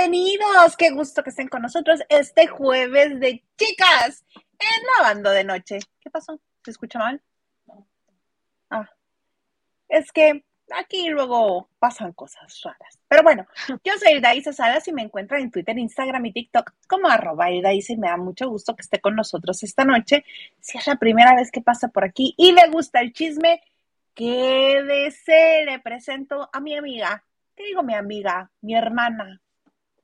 [0.00, 5.80] Bienvenidos, qué gusto que estén con nosotros este jueves de chicas en Lavando de Noche.
[5.98, 6.40] ¿Qué pasó?
[6.62, 7.20] ¿Se escucha mal?
[8.70, 8.88] Ah,
[9.88, 13.00] es que aquí luego pasan cosas raras.
[13.08, 13.48] Pero bueno,
[13.82, 17.60] yo soy Daisa Salas y me encuentro en Twitter, Instagram y TikTok como arroba y
[17.96, 20.24] me da mucho gusto que esté con nosotros esta noche.
[20.60, 23.60] Si es la primera vez que pasa por aquí y le gusta el chisme,
[24.14, 27.24] quédese, le presento a mi amiga.
[27.56, 28.48] ¿Qué digo mi amiga?
[28.60, 29.40] Mi hermana,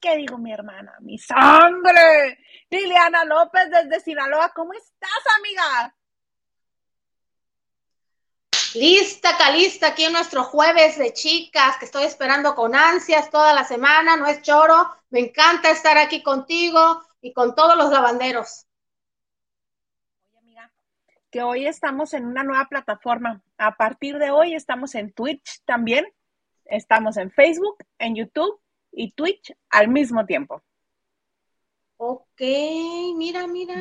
[0.05, 0.99] ¿Qué digo mi hermana?
[1.01, 2.39] Mi sangre.
[2.69, 4.53] Liliana López desde Sinaloa.
[4.55, 5.97] ¿Cómo estás, amiga?
[8.75, 13.65] Lista, calista, aquí en nuestro jueves de chicas, que estoy esperando con ansias toda la
[13.65, 18.67] semana, no es choro, me encanta estar aquí contigo y con todos los lavanderos.
[20.21, 20.71] Oye, amiga,
[21.31, 23.41] que hoy estamos en una nueva plataforma.
[23.57, 26.05] A partir de hoy estamos en Twitch también,
[26.67, 28.61] estamos en Facebook, en YouTube
[28.97, 30.63] y Twitch al mismo tiempo.
[31.97, 32.41] Ok,
[33.17, 33.75] mira, mira.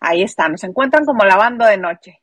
[0.00, 2.20] Ahí está, nos encuentran como lavando de noche.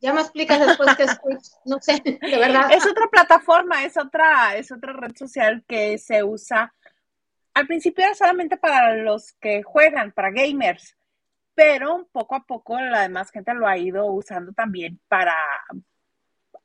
[0.00, 2.72] Ya me explicas después qué es Twitch, no sé, de verdad.
[2.72, 6.74] Es otra plataforma, es otra, es otra red social que se usa.
[7.54, 10.96] Al principio era solamente para los que juegan, para gamers,
[11.54, 15.36] pero poco a poco la demás gente lo ha ido usando también para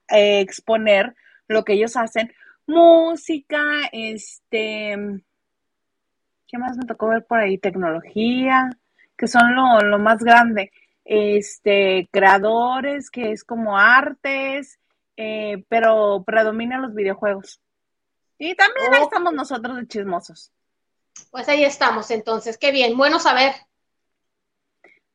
[0.09, 1.16] eh, exponer
[1.48, 2.34] lo que ellos hacen
[2.68, 4.96] música, este,
[6.48, 7.58] ¿qué más me tocó ver por ahí?
[7.58, 8.70] Tecnología,
[9.18, 10.72] que son lo, más grande.
[11.04, 14.80] Este, creadores, que es como artes,
[15.16, 17.62] eh, pero predominan los videojuegos.
[18.38, 20.52] Y también ahí estamos nosotros de chismosos.
[21.32, 23.54] Pues ahí estamos, entonces, qué bien, bueno saber.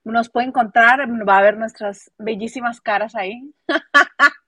[0.03, 3.55] Nos puede encontrar, va a ver nuestras bellísimas caras ahí.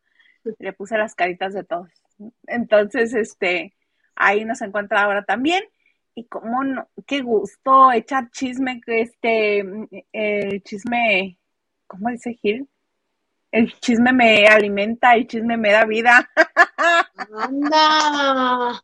[0.58, 1.88] Le puse las caritas de todos.
[2.46, 3.74] Entonces, este,
[4.14, 5.62] ahí nos encuentra ahora también.
[6.14, 9.64] Y cómo no, qué gusto echar chisme, este,
[10.12, 11.38] el chisme,
[11.88, 12.68] ¿cómo dice Gil?
[13.50, 16.28] El chisme me alimenta, el chisme me da vida.
[17.36, 18.82] Anda.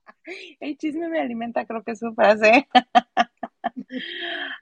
[0.60, 2.68] El chisme me alimenta, creo que es su frase.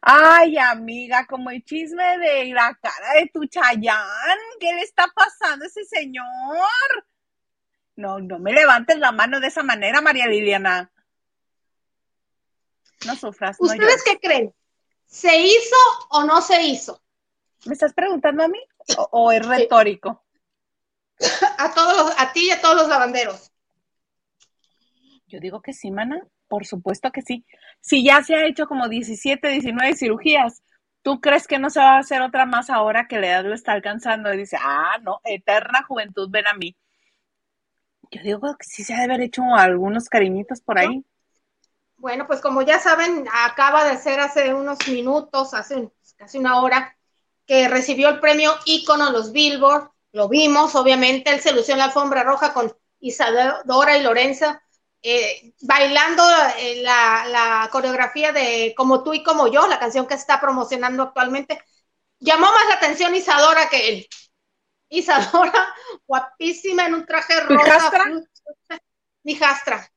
[0.01, 5.65] Ay, amiga, como el chisme de la cara de tu Chayán, ¿qué le está pasando
[5.65, 6.27] a ese señor?
[7.97, 10.91] No, no me levantes la mano de esa manera, María Liliana.
[13.07, 13.57] No sufras.
[13.59, 14.55] ¿Ustedes qué creen?
[15.07, 15.77] ¿Se hizo
[16.11, 17.03] o no se hizo?
[17.65, 18.61] ¿Me estás preguntando a mí
[19.11, 20.25] o, es retórico?
[21.59, 23.51] A todos a ti y a todos los lavanderos.
[25.27, 26.27] Yo digo que sí, mana.
[26.49, 27.45] Por supuesto que sí.
[27.81, 30.63] Si ya se ha hecho como 17, 19 cirugías,
[31.03, 33.55] ¿tú crees que no se va a hacer otra más ahora que la edad lo
[33.55, 34.33] está alcanzando?
[34.33, 36.77] Y dice, ah, no, eterna juventud, ven a mí.
[38.11, 41.05] Yo digo que sí se ha de haber hecho algunos cariñitos por ahí.
[41.99, 46.97] Bueno, pues como ya saben, acaba de ser hace unos minutos, hace casi una hora,
[47.47, 49.91] que recibió el premio ícono los Billboard.
[50.13, 54.63] Lo vimos, obviamente, él se lució en la alfombra roja con Isadora y Lorenza,
[55.03, 56.25] eh, bailando
[56.59, 61.05] eh, la, la, coreografía de Como tú y como yo, la canción que está promocionando
[61.05, 61.63] actualmente.
[62.19, 64.09] Llamó más la atención Isadora que él.
[64.89, 65.75] Isadora,
[66.07, 67.91] guapísima en un traje rosa.
[69.23, 69.89] Mi jastra.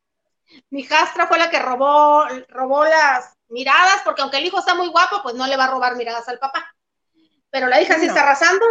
[0.69, 4.89] Mi jastra fue la que robó, robó las miradas, porque aunque el hijo está muy
[4.89, 6.75] guapo, pues no le va a robar miradas al papá.
[7.49, 8.65] Pero la hija sí está arrasando.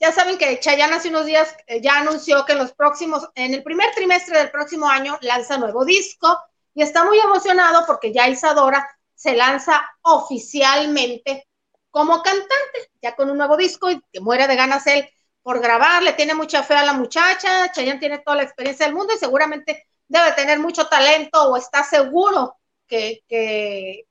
[0.00, 3.54] Ya saben que Chayanne hace unos días eh, ya anunció que en los próximos, en
[3.54, 6.38] el primer trimestre del próximo año lanza nuevo disco
[6.74, 11.48] y está muy emocionado porque ya Isadora se lanza oficialmente
[11.90, 15.08] como cantante, ya con un nuevo disco y que muere de ganas él
[15.42, 18.94] por grabar, le tiene mucha fe a la muchacha, Chayanne tiene toda la experiencia del
[18.94, 22.56] mundo y seguramente debe tener mucho talento o está seguro
[22.86, 24.06] que, que,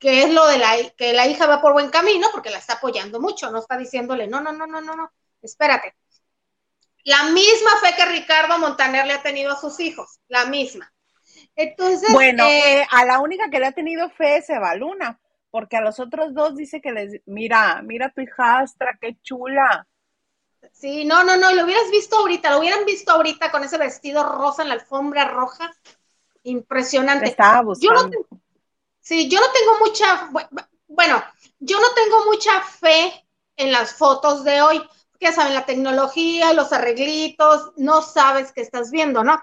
[0.00, 3.20] es lo de la, que la hija va por buen camino porque la está apoyando
[3.20, 5.10] mucho, no está diciéndole, no, no, no, no, no, no,
[5.44, 5.94] espérate.
[7.04, 10.90] La misma fe que Ricardo Montaner le ha tenido a sus hijos, la misma.
[11.54, 15.20] Entonces, bueno, eh, a la única que le ha tenido fe es Eva Luna,
[15.50, 19.86] porque a los otros dos dice que les, mira, mira tu hijastra, qué chula.
[20.72, 24.24] Sí, no, no, no, lo hubieras visto ahorita, lo hubieran visto ahorita con ese vestido
[24.24, 25.70] rosa en la alfombra roja.
[26.42, 27.26] Impresionante.
[27.26, 28.10] Estaba buscando.
[28.10, 28.40] Yo no,
[29.00, 30.30] sí, yo no tengo mucha,
[30.88, 31.22] bueno,
[31.58, 33.26] yo no tengo mucha fe
[33.56, 34.82] en las fotos de hoy.
[35.20, 39.42] Ya saben, la tecnología, los arreglitos, no sabes qué estás viendo, ¿no?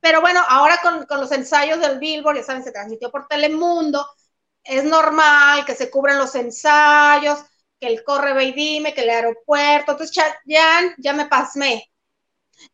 [0.00, 4.06] Pero bueno, ahora con, con los ensayos del Billboard, ya saben, se transmitió por Telemundo,
[4.62, 7.40] es normal que se cubran los ensayos,
[7.80, 9.92] que el corre ve y dime, que el aeropuerto.
[9.92, 11.90] Entonces, Chayanne, ya me pasmé.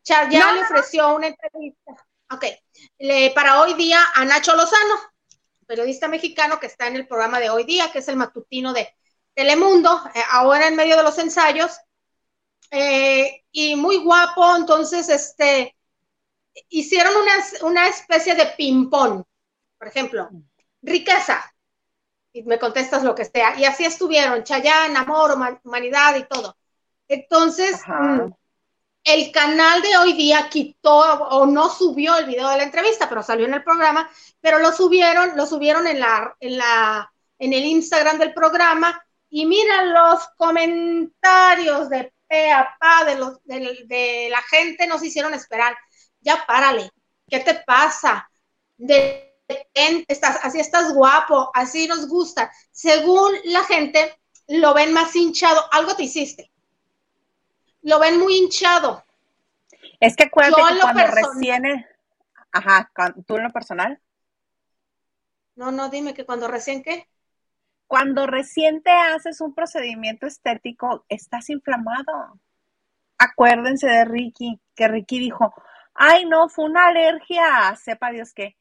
[0.02, 1.92] Chayanne le ofreció una entrevista
[2.32, 2.46] Ok,
[3.34, 4.94] para hoy día a Nacho Lozano,
[5.66, 8.88] periodista mexicano que está en el programa de hoy día, que es el matutino de
[9.34, 11.72] Telemundo, eh, ahora en medio de los ensayos,
[12.74, 15.76] eh, y muy guapo, entonces, este,
[16.70, 19.22] hicieron una, una especie de ping-pong,
[19.78, 20.30] por ejemplo,
[20.80, 21.54] riqueza,
[22.32, 26.56] y me contestas lo que sea, y así estuvieron, Chayán, amor, humanidad y todo.
[27.08, 28.32] Entonces, mm,
[29.04, 33.22] el canal de hoy día quitó o no subió el video de la entrevista, pero
[33.22, 34.08] salió en el programa,
[34.40, 39.44] pero lo subieron, lo subieron en la, en la, en el Instagram del programa, y
[39.44, 45.34] mira los comentarios de pe a pa de los de, de la gente nos hicieron
[45.34, 45.76] esperar
[46.20, 46.90] ya párale,
[47.29, 48.31] ¿qué te pasa?
[48.79, 49.37] De
[50.08, 52.50] estás, así estás guapo, así nos gusta.
[52.70, 54.19] Según la gente,
[54.49, 56.50] lo ven más hinchado, algo te hiciste.
[57.82, 59.05] Lo ven muy hinchado.
[60.00, 61.87] Es que acuérdate que cuando recién,
[62.52, 62.90] ajá,
[63.26, 64.00] tú en lo personal.
[65.55, 67.08] No, no, dime que cuando recién qué.
[67.92, 72.40] Cuando recién te haces un procedimiento estético, estás inflamado.
[73.18, 75.52] Acuérdense de Ricky, que Ricky dijo,
[75.92, 78.56] ay, no, fue una alergia, sepa Dios que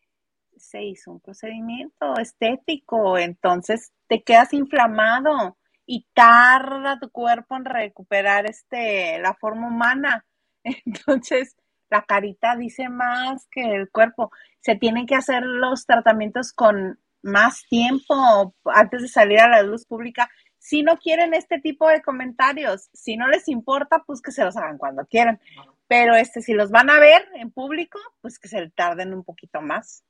[0.57, 5.55] se hizo un procedimiento estético, entonces te quedas inflamado
[5.85, 10.25] y tarda tu cuerpo en recuperar este la forma humana.
[10.85, 11.55] Entonces,
[11.89, 14.29] la carita dice más que el cuerpo.
[14.59, 19.85] Se tienen que hacer los tratamientos con más tiempo antes de salir a la luz
[19.85, 20.29] pública.
[20.57, 24.55] Si no quieren este tipo de comentarios, si no les importa, pues que se los
[24.57, 25.39] hagan cuando quieran.
[25.87, 29.61] Pero este, si los van a ver en público, pues que se tarden un poquito
[29.61, 30.03] más.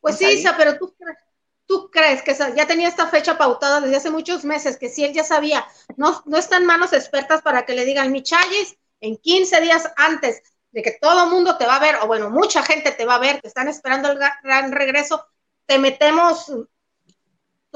[0.00, 1.18] Pues sí, Isa, pero tú crees,
[1.66, 5.12] tú crees que ya tenía esta fecha pautada desde hace muchos meses, que si él
[5.14, 5.64] ya sabía,
[5.96, 10.42] no, no están manos expertas para que le digan, mi Chayis, en 15 días antes
[10.72, 13.14] de que todo el mundo te va a ver, o bueno, mucha gente te va
[13.14, 15.24] a ver, que están esperando el gran regreso,
[15.66, 16.52] te metemos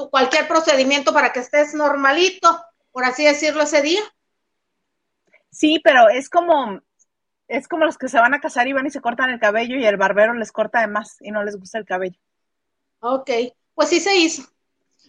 [0.07, 4.01] cualquier procedimiento para que estés normalito, por así decirlo, ese día.
[5.51, 6.81] Sí, pero es como,
[7.47, 9.75] es como los que se van a casar y van y se cortan el cabello
[9.77, 12.19] y el barbero les corta de más y no les gusta el cabello.
[12.99, 13.29] Ok,
[13.73, 14.43] pues sí se hizo.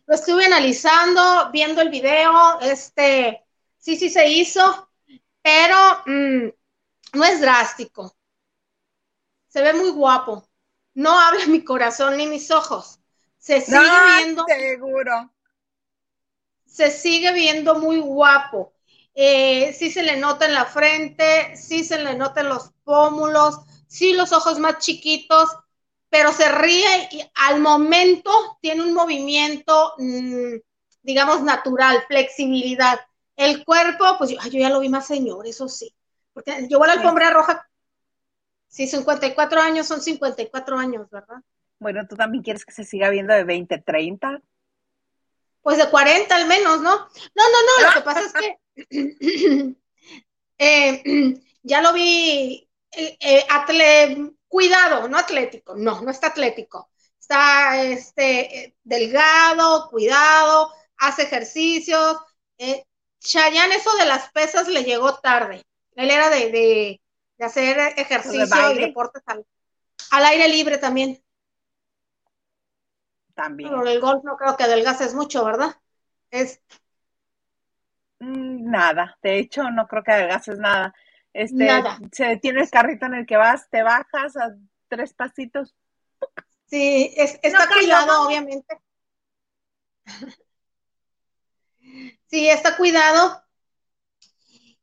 [0.06, 3.44] Lo estuve analizando, viendo el video, este,
[3.78, 4.90] sí, sí se hizo,
[5.42, 6.48] pero mm,
[7.14, 8.16] no es drástico.
[9.48, 10.49] Se ve muy guapo.
[11.00, 13.00] No habla mi corazón ni mis ojos.
[13.38, 13.78] Se sigue
[14.16, 14.44] viendo.
[14.46, 15.32] Seguro.
[16.66, 18.72] Se sigue viendo muy guapo
[19.14, 23.58] eh, sí se le nota en la frente, sí se le nota en los pómulos,
[23.86, 25.50] sí los ojos más chiquitos,
[26.08, 30.54] pero se ríe y al momento tiene un movimiento, mm,
[31.02, 32.98] digamos, natural, flexibilidad.
[33.36, 35.94] El cuerpo, pues yo, ya lo vi más señor, eso sí.
[36.32, 37.68] Porque llevó la alfombra roja.
[38.70, 41.42] Sí, 54 años son 54 años, ¿verdad?
[41.78, 44.40] Bueno, tú también quieres que se siga viendo de 20, 30.
[45.60, 46.90] Pues de 40 al menos, ¿no?
[46.90, 49.76] No, no, no, lo que pasa es que
[50.62, 51.02] Eh,
[51.62, 56.90] ya lo vi, eh, eh cuidado, no atlético, no, no está atlético.
[57.18, 62.18] Está este, delgado, cuidado, hace ejercicios.
[62.58, 62.84] Eh,
[63.20, 65.64] Chayanne eso de las pesas le llegó tarde.
[65.94, 67.00] Él era de,
[67.44, 69.44] hacer ejercicio y deportes al,
[70.24, 71.22] aire libre también.
[73.34, 73.70] También.
[73.70, 75.76] Pero el golf no creo que adelgaces mucho, ¿verdad?
[76.30, 76.60] Es
[78.20, 80.94] Mm, nada, de hecho no creo que adelgaces nada.
[81.32, 81.98] Este, nada.
[82.12, 84.54] Se detiene el carrito en el que vas, te bajas a
[84.88, 85.74] tres pasitos.
[86.66, 88.78] Sí, está cuidado, obviamente.
[92.26, 93.42] sí, está cuidado.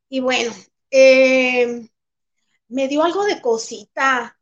[0.10, 0.52] Y bueno,
[0.90, 1.88] eh,
[2.69, 4.38] me dio algo de cosita.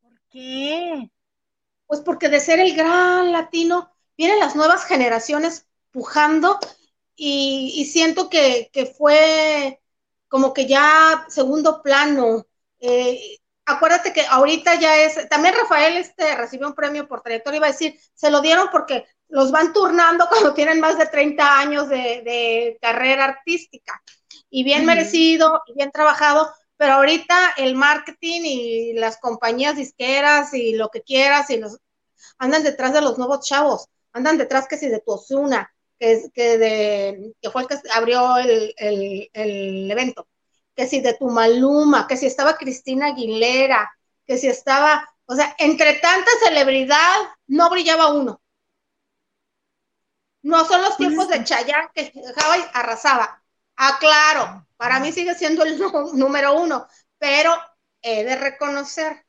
[0.00, 1.10] ¿Por qué?
[1.86, 6.58] Pues porque de ser el gran latino, vienen las nuevas generaciones pujando
[7.16, 9.80] y, siento que, fue
[10.28, 12.46] como que ya segundo plano.
[12.78, 17.66] Eh, acuérdate que ahorita ya es, también Rafael este, recibió un premio por trayectoria, iba
[17.66, 21.88] a decir, se lo dieron porque los van turnando cuando tienen más de 30 años
[21.88, 24.02] de, carrera artística.
[24.48, 30.76] Y bien merecido, y bien trabajado, pero ahorita el marketing y las compañías disqueras y
[30.76, 31.78] lo que quieras, y los
[32.38, 36.56] andan detrás de los nuevos chavos, andan detrás que si de tu Osuna, que, que,
[36.56, 40.26] de, que fue el que abrió el, el, evento,
[40.74, 43.86] que si de tu Maluma, que si estaba Cristina Aguilera,
[44.26, 47.14] que si estaba, o sea, entre tanta celebridad
[47.46, 48.40] no brillaba uno.
[50.40, 53.42] No son los tiempos de Chayanne que dejaba y arrasaba.
[53.82, 55.76] Ah, claro, para mí sigue siendo el
[56.14, 56.86] número uno,
[57.18, 57.52] pero
[58.02, 59.24] he de reconocer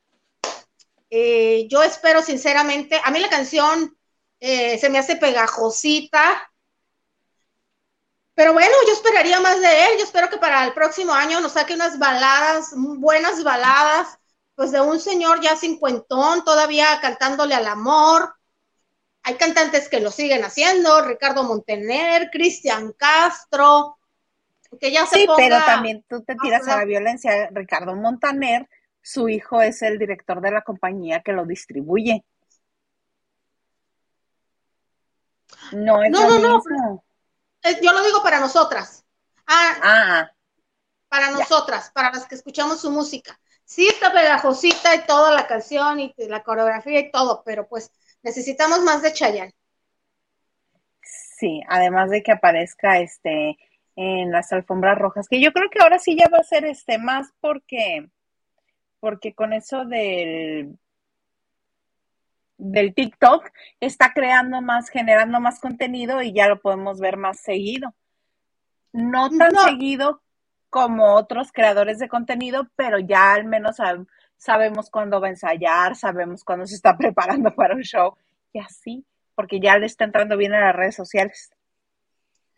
[1.10, 3.98] Eh, yo espero sinceramente, a mí la canción
[4.39, 6.51] eh, se me hace pegajosita,
[8.34, 9.98] pero bueno, yo esperaría más de él.
[9.98, 14.17] Yo espero que para el próximo año nos saque unas baladas, buenas baladas,
[14.55, 18.34] pues de un señor ya cincuentón, todavía cantándole al amor.
[19.24, 23.98] Hay cantantes que lo siguen haciendo, Ricardo Montaner, Cristian Castro,
[24.80, 27.50] que ya se Sí, ponga- pero también tú te tiras a la violencia.
[27.51, 28.68] Ricardo Montaner,
[29.01, 32.24] su hijo es el director de la compañía que lo distribuye.
[35.74, 37.04] No es No, lo no, no, mismo.
[37.63, 39.06] Eh, Yo lo digo para nosotras.
[39.48, 40.32] Ah, Ah,
[41.10, 41.38] para Ya.
[41.38, 43.40] nosotras, para las que escuchamos su música.
[43.66, 47.92] Sí está pegajosita y toda la canción y la coreografía y todo, pero pues
[48.24, 49.54] necesitamos más de Chayanne.
[51.04, 53.58] sí, además de que aparezca este
[53.95, 56.98] en las alfombras rojas, que yo creo que ahora sí ya va a ser este
[56.98, 58.10] más porque
[59.00, 60.77] porque con eso del
[62.57, 67.95] del TikTok está creando más, generando más contenido y ya lo podemos ver más seguido.
[68.93, 69.63] No tan No.
[69.63, 70.21] seguido
[70.69, 74.07] como otros creadores de contenido, pero ya al menos sab-
[74.38, 78.15] sabemos cuándo va a ensayar, sabemos cuándo se está preparando para un show
[78.53, 81.51] y así, porque ya le está entrando bien a las redes sociales.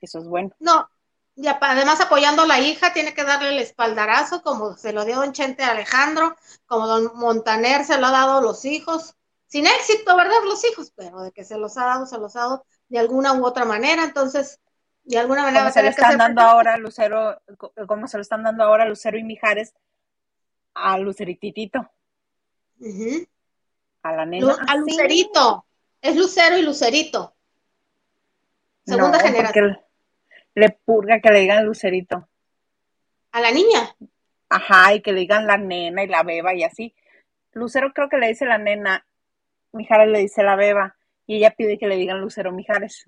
[0.01, 0.51] Eso es bueno.
[0.59, 0.89] No,
[1.35, 5.15] y además apoyando a la hija, tiene que darle el espaldarazo, como se lo dio
[5.15, 6.35] don Chente Alejandro,
[6.67, 9.15] como don Montaner se lo ha dado a los hijos.
[9.47, 10.35] Sin éxito, ¿verdad?
[10.45, 13.33] Los hijos, pero de que se los ha dado, se los ha dado de alguna
[13.33, 14.03] u otra manera.
[14.03, 14.59] Entonces,
[15.03, 17.73] de alguna manera va Como a se le están hacer dando ahora a Lucero, co-
[17.87, 19.73] como se lo están dando ahora a Lucero y Mijares
[20.75, 21.87] a Lucerititito,
[24.01, 24.45] a la nena.
[24.47, 24.79] Lu- Ah, a sí.
[24.79, 25.65] Lucerito.
[26.01, 27.35] Es Lucero y Lucerito.
[28.85, 29.73] Segunda No, generación.
[29.73, 29.85] porque
[30.55, 32.27] le purga que le digan Lucerito.
[33.31, 33.95] A la niña.
[34.49, 36.95] Ajá, y que le digan la nena y la beba y así.
[37.53, 39.05] Lucero creo que le dice la nena,
[39.71, 40.95] Mijares le dice la beba,
[41.25, 43.05] y ella pide que le digan Lucero Mijares.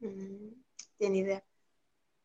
[0.00, 0.52] Mm,
[0.98, 1.42] Tiene idea.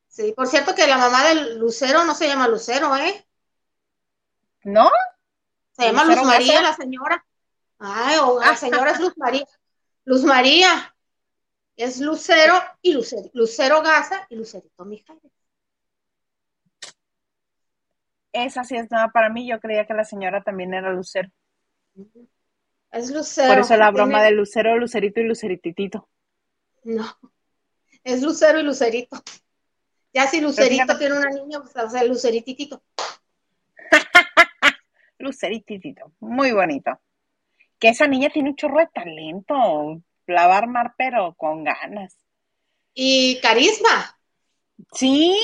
[0.08, 3.26] Sí, por cierto que la mamá del Lucero no se llama Lucero, ¿eh?
[4.64, 4.90] ¿No?
[5.72, 7.26] Se llama ¿Lucero Luz María, la señora.
[7.80, 9.46] Ay, o la señora es Luz María.
[10.06, 10.96] Luz María.
[11.78, 13.30] Es Lucero y Lucero.
[13.34, 15.32] Lucero Gaza y Lucerito Mijares.
[18.34, 21.30] Esa sí es nueva para mí, yo creía que la señora también era Lucero.
[22.92, 23.50] Es Lucero.
[23.50, 26.10] Por eso la broma Tiene- de Lucero, Lucerito y Lucerititito.
[26.84, 27.06] No.
[28.04, 29.22] Es Lucero y Lucerito.
[30.14, 32.84] Ya si Lucerito fíjate- tiene una niña, pues o sea, Lucerititito.
[35.20, 37.00] Lucerititito, muy bonito.
[37.80, 42.16] Que esa niña tiene un chorro de talento, la armar pero con ganas.
[42.94, 44.20] Y carisma.
[44.94, 45.36] Sí,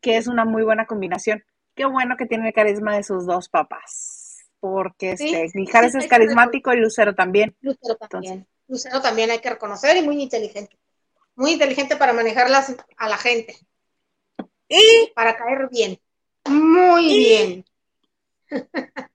[0.00, 1.42] que es una muy buena combinación.
[1.74, 5.98] Qué bueno que tiene el carisma de sus dos papás, porque Sí, este, Mijares sí,
[5.98, 7.56] es carismático y Lucero también.
[7.60, 8.46] Lucero también.
[8.68, 10.78] Lucero también hay que reconocer y muy inteligente.
[11.36, 13.56] Muy inteligente para manejarlas a la gente,
[14.68, 15.98] Y para caer bien.
[16.48, 17.64] Muy Y- bien.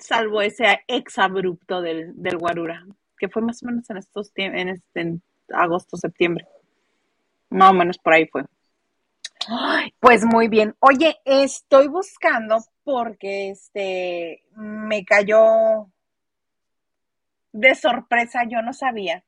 [0.00, 2.86] salvo ese exabrupto del, del Guarura,
[3.18, 5.22] que fue más o menos en estos tiempos, en, este, en
[5.52, 6.46] agosto, septiembre.
[7.50, 8.44] Más o menos por ahí fue.
[9.48, 10.74] Ay, Pues muy bien.
[10.80, 15.88] Oye, estoy buscando porque este me cayó
[17.52, 19.24] de sorpresa, yo no sabía.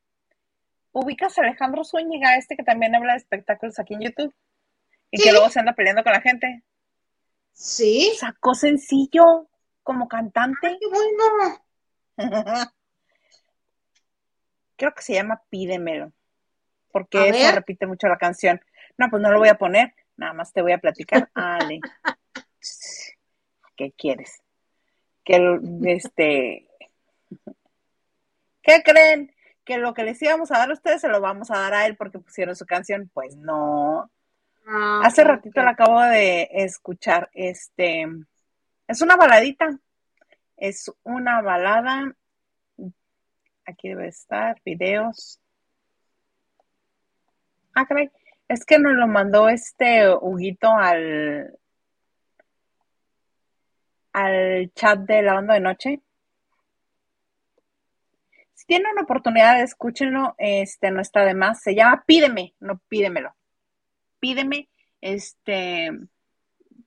[0.92, 4.34] ¿Ubicas a Alejandro Zúñiga, este que también habla de espectáculos aquí en YouTube?
[5.10, 5.24] Y Sí.
[5.24, 6.62] que luego se anda peleando con la gente.
[7.52, 8.12] Sí.
[8.18, 9.48] Sacó sencillo
[9.82, 10.76] como cantante.
[10.80, 11.64] Qué bueno.
[14.80, 16.10] Creo que se llama Pídemelo.
[16.90, 18.62] Porque se repite mucho la canción.
[18.96, 19.92] No, pues no lo voy a poner.
[20.16, 21.28] Nada más te voy a platicar.
[21.34, 21.80] Ale.
[23.76, 24.40] ¿Qué quieres?
[25.22, 26.66] Que este.
[28.62, 29.34] ¿Qué creen?
[29.66, 31.84] Que lo que les íbamos a dar a ustedes se lo vamos a dar a
[31.84, 33.10] él porque pusieron su canción.
[33.12, 34.10] Pues no.
[34.66, 37.28] Ah, Hace ratito la acabo de escuchar.
[37.34, 38.06] Este.
[38.88, 39.78] Es una baladita.
[40.56, 42.16] Es una balada.
[43.70, 44.60] Aquí debe estar.
[44.64, 45.40] Videos.
[47.74, 48.10] Ah, caray.
[48.48, 51.56] Es que nos lo mandó este Huguito al.
[54.12, 56.00] al chat de la banda de noche.
[58.54, 60.34] Si tienen una oportunidad, escúchenlo.
[60.38, 61.62] Este no está de más.
[61.62, 63.34] Se llama Pídeme, no pídemelo.
[64.18, 64.68] Pídeme.
[65.00, 65.92] Este.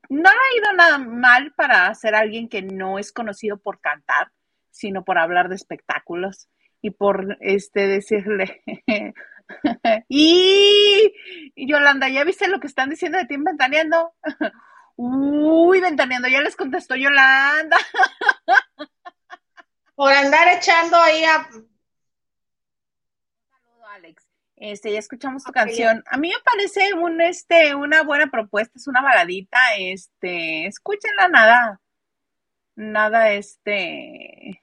[0.09, 4.31] No ha ido nada mal para ser alguien que no es conocido por cantar,
[4.69, 6.49] sino por hablar de espectáculos
[6.83, 8.61] y por este decirle
[10.09, 11.13] y
[11.55, 14.13] Yolanda, ¿ya viste lo que están diciendo de ti en Ventaneando?
[14.95, 17.77] Uy, ventaneando, ya les contestó Yolanda.
[19.95, 21.49] Por andar echando ahí a.
[23.49, 24.27] Saludo, Alex.
[24.55, 26.03] Este, ya escuchamos tu canción.
[26.05, 31.81] A mí me parece un, este, una buena propuesta, es una baladita, este, escúchenla nada,
[32.75, 34.62] nada, este,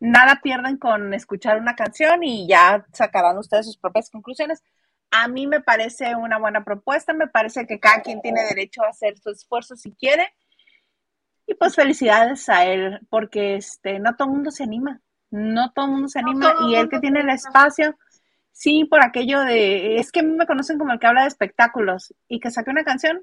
[0.00, 4.62] nada pierden con escuchar una canción y ya sacarán ustedes sus propias conclusiones.
[5.10, 8.88] A mí me parece una buena propuesta, me parece que cada quien tiene derecho a
[8.88, 10.32] hacer su esfuerzo si quiere.
[11.46, 15.86] Y pues felicidades a él, porque este, no todo el mundo se anima, no todo
[15.86, 17.96] el mundo se anima y él que tiene el espacio,
[18.52, 21.28] sí, por aquello de, es que a mí me conocen como el que habla de
[21.28, 23.22] espectáculos y que saque una canción,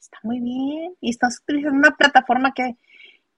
[0.00, 2.76] está muy bien y estás utilizando una plataforma que,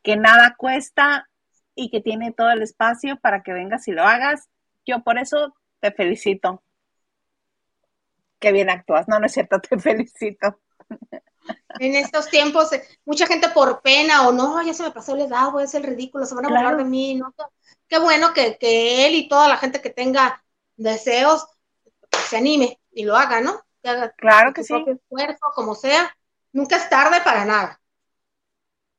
[0.02, 1.28] que nada cuesta
[1.76, 4.48] y que tiene todo el espacio para que vengas y lo hagas.
[4.84, 6.62] Yo por eso te felicito.
[8.40, 9.06] Qué bien actúas.
[9.06, 10.58] No, no es cierto, te felicito.
[11.78, 15.24] En estos tiempos, eh, mucha gente por pena o no, ya se me pasó la
[15.24, 17.14] edad, voy a ser ridículo, se van a burlar de mí.
[17.14, 17.32] ¿no?
[17.86, 20.42] Qué bueno que, que, él y toda la gente que tenga
[20.76, 21.46] deseos
[22.28, 23.60] se anime y lo haga, ¿no?
[23.82, 24.74] Que haga claro que sí.
[24.74, 26.16] esfuerzo, como sea.
[26.52, 27.80] Nunca es tarde para nada.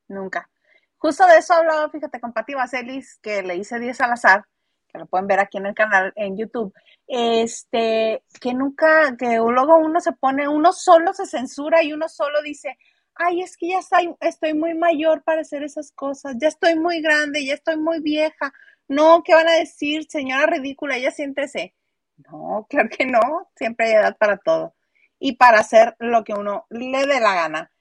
[0.07, 0.49] Nunca.
[0.97, 4.45] Justo de eso hablaba, fíjate, con Pati Vaselis, que le hice 10 al azar,
[4.87, 6.73] que lo pueden ver aquí en el canal, en YouTube,
[7.07, 12.41] este, que nunca, que luego uno se pone, uno solo se censura y uno solo
[12.41, 12.77] dice,
[13.15, 17.01] ay, es que ya estoy, estoy muy mayor para hacer esas cosas, ya estoy muy
[17.01, 18.53] grande, ya estoy muy vieja.
[18.87, 20.97] No, ¿qué van a decir, señora ridícula?
[20.97, 21.75] Ella siéntese.
[22.17, 24.75] No, claro que no, siempre hay edad para todo.
[25.19, 27.71] Y para hacer lo que uno le dé la gana.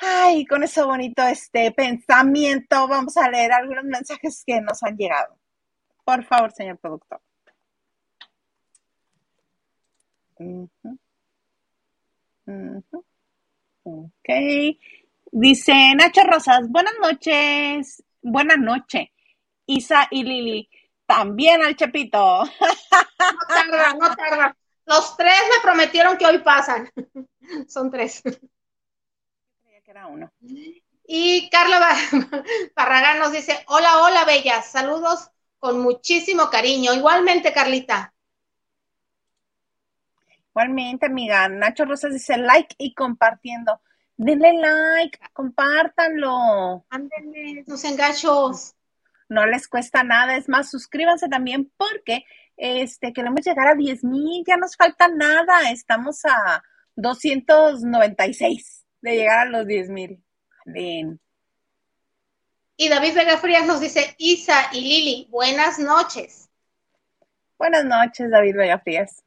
[0.00, 5.36] Ay, con ese bonito este pensamiento vamos a leer algunos mensajes que nos han llegado.
[6.04, 7.20] Por favor, señor productor.
[13.82, 14.28] Ok.
[15.32, 18.02] Dice Nacho Rosas, buenas noches.
[18.22, 19.08] Buenas noches.
[19.66, 20.70] Isa y Lili,
[21.06, 22.44] también al Chepito.
[22.44, 22.50] No
[23.48, 24.56] tarda, no tarda.
[24.86, 26.88] Los tres me prometieron que hoy pasan.
[27.68, 28.22] Son tres
[30.06, 30.32] uno.
[31.06, 31.96] Y Carla
[32.74, 36.94] Parragán nos dice, hola, hola, bellas, saludos con muchísimo cariño.
[36.94, 38.12] Igualmente, Carlita.
[40.50, 41.48] Igualmente, amiga.
[41.48, 43.80] Nacho Rosas dice like y compartiendo.
[44.16, 46.84] Denle like, compártanlo.
[46.90, 48.74] Ándenle, sus engachos.
[49.28, 52.24] No les cuesta nada, es más, suscríbanse también porque
[52.56, 56.62] este queremos llegar a 10 mil, ya nos falta nada, estamos a
[56.96, 60.22] 296 de llegar a los 10 mil.
[60.64, 61.20] Bien.
[62.76, 66.48] Y David Vega Frías nos dice, Isa y Lili, buenas noches.
[67.58, 69.24] Buenas noches, David Vega Frías.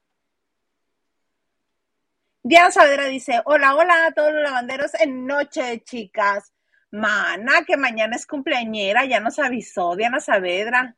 [2.43, 6.51] Diana Saavedra dice, hola, hola a todos los lavanderos en noche, chicas.
[6.91, 10.95] Mana, que mañana es cumpleañera, ya nos avisó Diana Saavedra.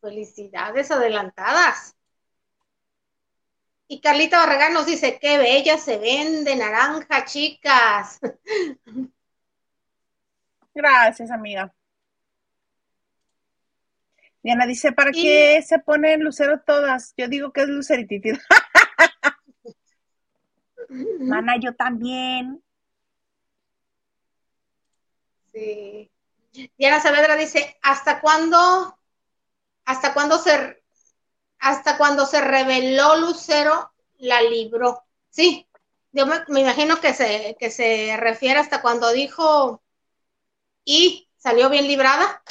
[0.00, 1.93] felicidades adelantadas.
[3.86, 8.18] Y Carlita Barragán nos dice, qué bella se ven de naranja, chicas.
[10.74, 11.72] Gracias, amiga.
[14.42, 17.14] Diana dice, ¿para qué se ponen lucero todas?
[17.16, 18.38] Yo digo que es lucerititida.
[21.20, 22.62] Mana, yo también.
[25.52, 26.10] Sí.
[26.76, 28.98] Diana Saavedra dice, ¿hasta cuándo?
[29.84, 30.83] ¿Hasta cuándo se
[31.64, 35.02] hasta cuando se reveló Lucero, la libró.
[35.30, 35.66] Sí,
[36.12, 39.82] yo me, imagino que se, que se refiere hasta cuando dijo
[40.84, 42.42] y salió bien librada.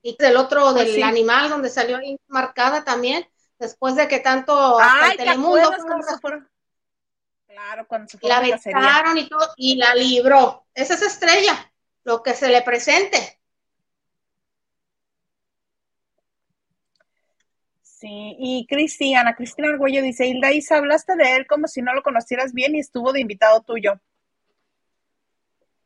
[0.00, 3.28] Y del otro, pues del animal, donde salió ahí marcada también,
[3.58, 5.72] después de que tanto Ay, Telemundo.
[7.46, 10.64] Claro, cuando se la besaron y todo, y la libró.
[10.72, 11.70] Esa es estrella,
[12.04, 13.41] lo que se le presente.
[18.02, 22.02] Sí, y Cristiana, Cristina Argüello dice, Hilda Isa, hablaste de él como si no lo
[22.02, 24.00] conocieras bien y estuvo de invitado tuyo.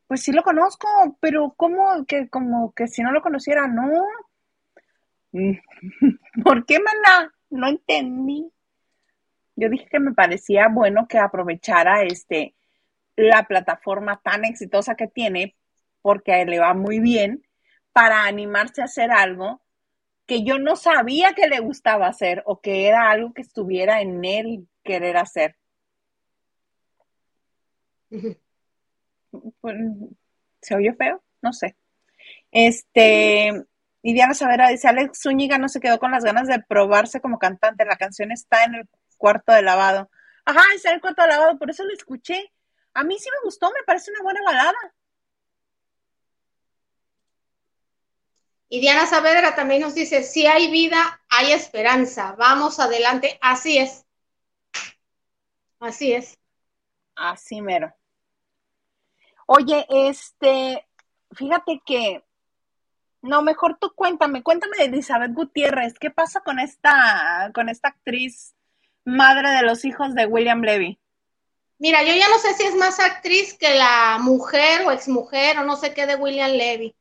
[0.06, 0.88] Pues sí lo conozco,
[1.20, 3.68] pero ¿cómo que como que si no lo conociera?
[3.68, 4.02] No.
[6.42, 7.34] ¿Por qué, mana?
[7.50, 8.50] No entendí.
[9.54, 12.54] Yo dije que me parecía bueno que aprovechara este
[13.14, 15.54] la plataforma tan exitosa que tiene,
[16.00, 17.46] porque le va muy bien,
[17.92, 19.65] para animarse a hacer algo
[20.26, 24.24] que yo no sabía que le gustaba hacer o que era algo que estuviera en
[24.24, 25.56] él querer hacer.
[29.60, 29.76] Pues,
[30.62, 31.22] ¿Se oye feo?
[31.42, 31.76] No sé.
[32.50, 33.52] Este,
[34.00, 37.38] y Diana Savera dice, Alex Zúñiga no se quedó con las ganas de probarse como
[37.38, 37.84] cantante.
[37.84, 40.08] La canción está en el cuarto de lavado.
[40.44, 42.52] Ajá, está el cuarto lavado, por eso lo escuché.
[42.94, 44.78] A mí sí me gustó, me parece una buena balada.
[48.68, 53.38] Y Diana Saavedra también nos dice, si hay vida, hay esperanza, vamos adelante.
[53.40, 54.04] Así es.
[55.78, 56.38] Así es.
[57.14, 57.94] Así mero.
[59.46, 60.84] Oye, este,
[61.32, 62.24] fíjate que,
[63.22, 68.54] no, mejor tú cuéntame, cuéntame de Elizabeth Gutiérrez, ¿qué pasa con esta, con esta actriz
[69.04, 70.98] madre de los hijos de William Levy?
[71.78, 75.64] Mira, yo ya no sé si es más actriz que la mujer o exmujer o
[75.64, 76.96] no sé qué de William Levy,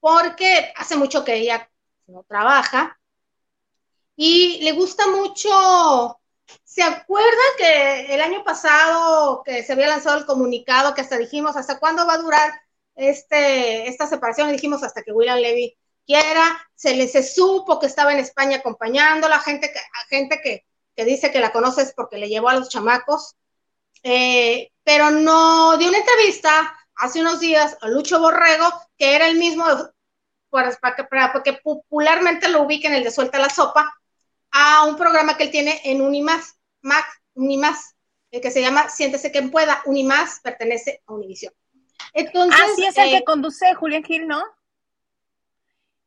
[0.00, 1.70] porque hace mucho que ella
[2.06, 2.98] no trabaja
[4.16, 6.18] y le gusta mucho
[6.64, 11.56] ¿Se acuerdan que el año pasado que se había lanzado el comunicado que hasta dijimos
[11.56, 12.52] hasta cuándo va a durar
[12.94, 14.52] este, esta separación?
[14.52, 19.28] Dijimos hasta que William Levy quiera, se le se supo que estaba en España acompañando
[19.28, 23.36] la gente que, gente que, dice que la conoces porque le llevó a los chamacos,
[24.02, 29.38] eh, pero no dio una entrevista hace unos días a Lucho Borrego, que era el
[29.38, 29.64] mismo,
[30.50, 30.76] para,
[31.44, 33.94] que popularmente lo ubiquen el de Suelta la Sopa,
[34.50, 37.94] a un programa que él tiene en Unimás, Mac, Unimás,
[38.30, 39.82] el que se llama Siéntese quien pueda.
[39.86, 41.52] Unimás pertenece a Univisión.
[42.12, 44.42] Entonces, ah, sí, es el que eh, conduce Julián Gil, ¿no?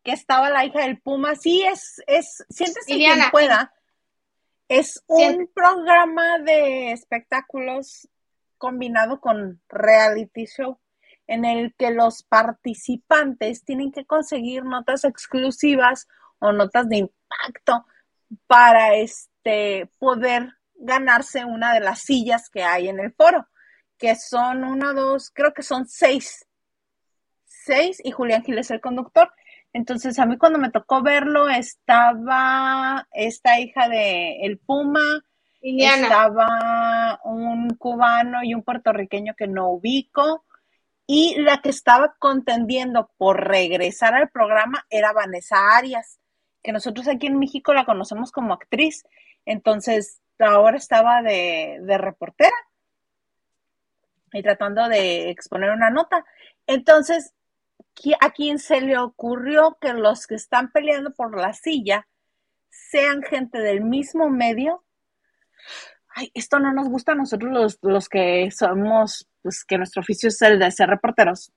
[0.04, 1.36] Que estaba la hija del Puma.
[1.36, 3.73] Sí, es, es Siéntese quien pueda.
[4.67, 8.08] Es un programa de espectáculos
[8.62, 10.80] combinado con reality show
[11.26, 17.88] en el que los participantes tienen que conseguir notas exclusivas o notas de impacto
[18.45, 23.47] para este poder ganarse una de las sillas que hay en el foro,
[23.97, 26.45] que son una, dos, creo que son seis.
[27.45, 29.34] Seis y Julián Gil es el conductor.
[29.74, 35.24] Entonces a mí cuando me tocó verlo estaba esta hija de El Puma,
[35.62, 36.47] estaba
[37.41, 40.45] un cubano y un puertorriqueño que no ubico,
[41.08, 46.21] y la que estaba contendiendo por regresar al programa era Vanessa Arias
[46.63, 49.04] que nosotros aquí en México la conocemos como actriz.
[49.45, 52.56] Entonces, ahora estaba de, reportera
[54.34, 56.25] y tratando de exponer una nota.
[56.67, 57.34] Entonces,
[58.19, 62.08] ¿a quién se le ocurrió que los que están peleando por la silla
[62.69, 64.84] sean gente del mismo medio?
[66.13, 70.30] Ay, esto no nos gusta a nosotros los, los que somos, pues que nuestro oficio
[70.30, 71.52] es el de ser reporteros,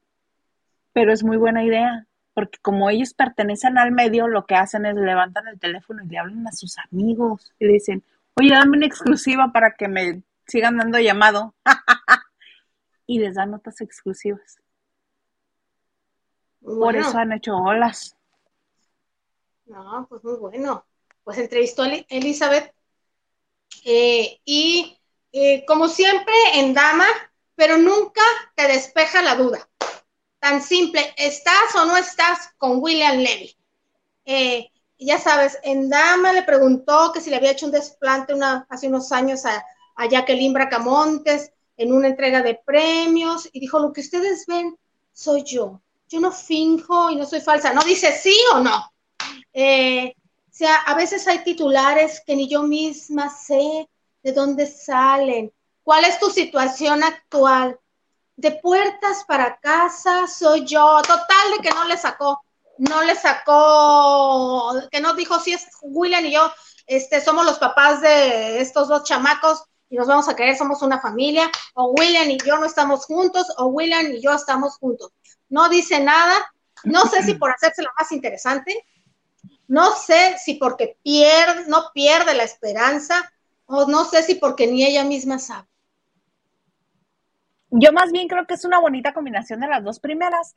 [0.93, 4.97] pero es muy buena idea porque como ellos pertenecen al medio, lo que hacen es
[4.97, 8.03] levantan el teléfono y le hablan a sus amigos y le dicen,
[8.35, 11.55] oye, dame una exclusiva para que me sigan dando llamado.
[13.07, 14.59] y les dan notas exclusivas.
[16.61, 18.17] Por eso han hecho olas.
[19.67, 20.85] No, pues muy bueno.
[21.23, 22.75] Pues entrevistó a Elizabeth
[23.85, 24.99] eh, y
[25.33, 27.07] eh, como siempre en Dama,
[27.55, 28.23] pero nunca
[28.55, 29.69] te despeja la duda
[30.45, 33.57] tan simple, ¿estás o no estás con William Levy?
[34.27, 38.67] Eh, ya sabes, en Dama le preguntó que si le había hecho un desplante una,
[38.69, 39.65] hace unos años a,
[39.97, 44.77] a Jacqueline Bracamontes en una entrega de premios y dijo, lo que ustedes ven
[45.15, 45.81] soy yo.
[46.11, 47.73] Yo no finjo y no soy falsa.
[47.73, 48.93] No dice sí o no.
[49.51, 50.15] Eh,
[50.55, 53.89] o sea, a veces hay titulares que ni yo misma sé
[54.23, 55.53] de dónde salen.
[55.83, 57.79] ¿Cuál es tu situación actual?
[58.37, 62.43] de puertas para casa soy yo, total de que no le sacó,
[62.79, 66.53] no le sacó, que no dijo si es William y yo,
[66.87, 71.01] este, somos los papás de estos dos chamacos y nos vamos a querer, somos una
[71.01, 75.13] familia, o William y yo no estamos juntos, o William y yo estamos juntos.
[75.49, 76.35] No dice nada,
[76.83, 78.85] no sé si por hacerse la más interesante,
[79.75, 83.33] no sé si porque pierde, no pierde la esperanza,
[83.67, 85.67] o no sé si porque ni ella misma sabe.
[87.71, 90.55] Yo más bien creo que es una bonita combinación de las dos primeras,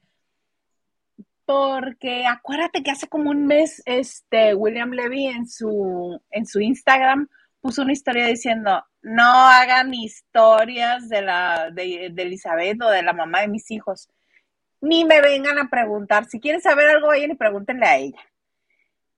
[1.45, 7.27] porque acuérdate que hace como un mes este William Levy en su en su Instagram
[7.59, 13.13] puso una historia diciendo no hagan historias de la de, de Elizabeth o de la
[13.13, 14.09] mamá de mis hijos.
[14.79, 16.25] Ni me vengan a preguntar.
[16.25, 18.19] Si quieren saber algo vayan y pregúntenle a ella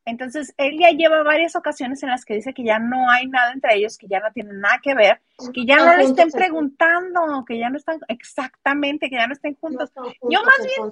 [0.09, 3.51] entonces, él ya lleva varias ocasiones en las que dice que ya no hay nada
[3.53, 5.21] entre ellos, que ya no tienen nada que ver,
[5.53, 9.55] que ya no le estén preguntando, que ya no están exactamente, que ya no estén
[9.55, 9.91] juntos.
[9.95, 10.91] yo más bien,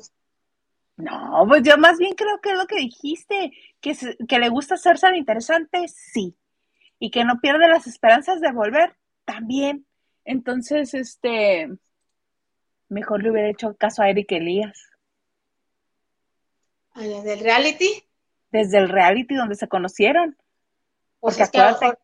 [0.97, 3.51] no, pues yo más bien creo que es lo que dijiste,
[3.81, 3.95] que,
[4.27, 6.35] que le gusta ser tan interesante, sí,
[6.99, 9.85] y que no pierde las esperanzas de volver, también.
[10.25, 11.69] Entonces, este,
[12.89, 14.89] mejor le hubiera hecho caso a Eric Elías.
[16.93, 18.06] ¿A la del reality?
[18.51, 20.37] Desde el reality donde se conocieron.
[21.19, 21.97] Porque acuérdate.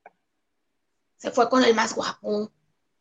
[1.17, 2.51] se fue con el más guapo,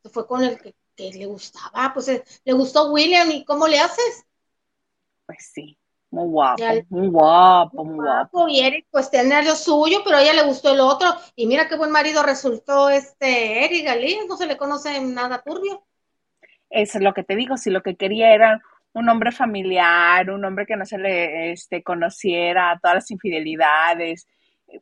[0.02, 3.80] se fue con el que, le gustaba, pues eh, le gustó William y ¿cómo le
[3.80, 4.24] haces?
[5.26, 5.76] Pues sí,
[6.10, 8.46] muy guapo, muy guapo, muy guapo.
[8.46, 11.08] Y Eric, pues tener lo suyo, pero a ella le gustó el otro.
[11.34, 15.82] Y mira qué buen marido resultó este Eric Galí, no se le conoce nada turbio.
[16.70, 18.62] Eso es lo que te digo, si lo que quería era
[18.94, 24.26] un hombre familiar, un hombre que no se le este, conociera todas las infidelidades,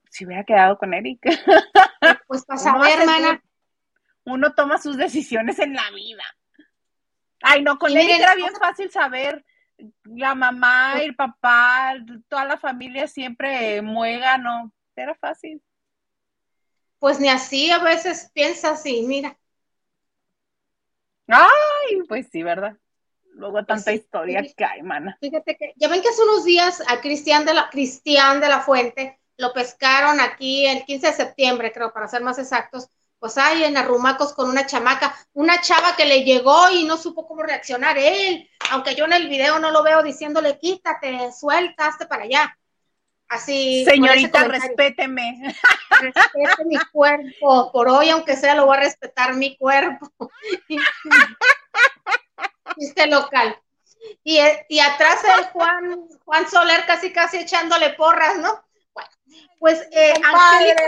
[0.09, 1.21] si hubiera quedado con Eric.
[2.27, 3.43] Pues pasa ver, hermana.
[4.25, 6.23] Uno toma sus decisiones en la vida.
[7.43, 9.45] Ay, no, con Eric era bien fácil saber.
[10.05, 11.95] La mamá, el papá,
[12.29, 15.63] toda la familia siempre muega, no, era fácil.
[16.99, 19.39] Pues ni así a veces piensa así, mira.
[21.27, 22.77] Ay, pues sí, ¿verdad?
[23.41, 25.17] Luego pues tanta historia que hay, mana.
[25.19, 28.61] Fíjate que, ya ven que hace unos días a Cristian de la, Cristian de la
[28.61, 33.65] Fuente lo pescaron aquí el 15 de septiembre, creo, para ser más exactos, pues hay
[33.65, 37.97] en Arrumacos con una chamaca, una chava que le llegó y no supo cómo reaccionar
[37.97, 42.55] él, aunque yo en el video no lo veo diciéndole, quítate, suelta, para allá.
[43.29, 43.85] Así.
[43.85, 45.55] Señorita, respéteme.
[46.01, 47.71] Respete mi cuerpo.
[47.73, 50.11] Por hoy, aunque sea, lo voy a respetar mi cuerpo.
[52.77, 53.57] Este local.
[54.25, 58.65] Y, y atrás el Juan, Juan Soler casi casi echándole porras, ¿no?
[59.59, 60.83] Pues eh, Angélica.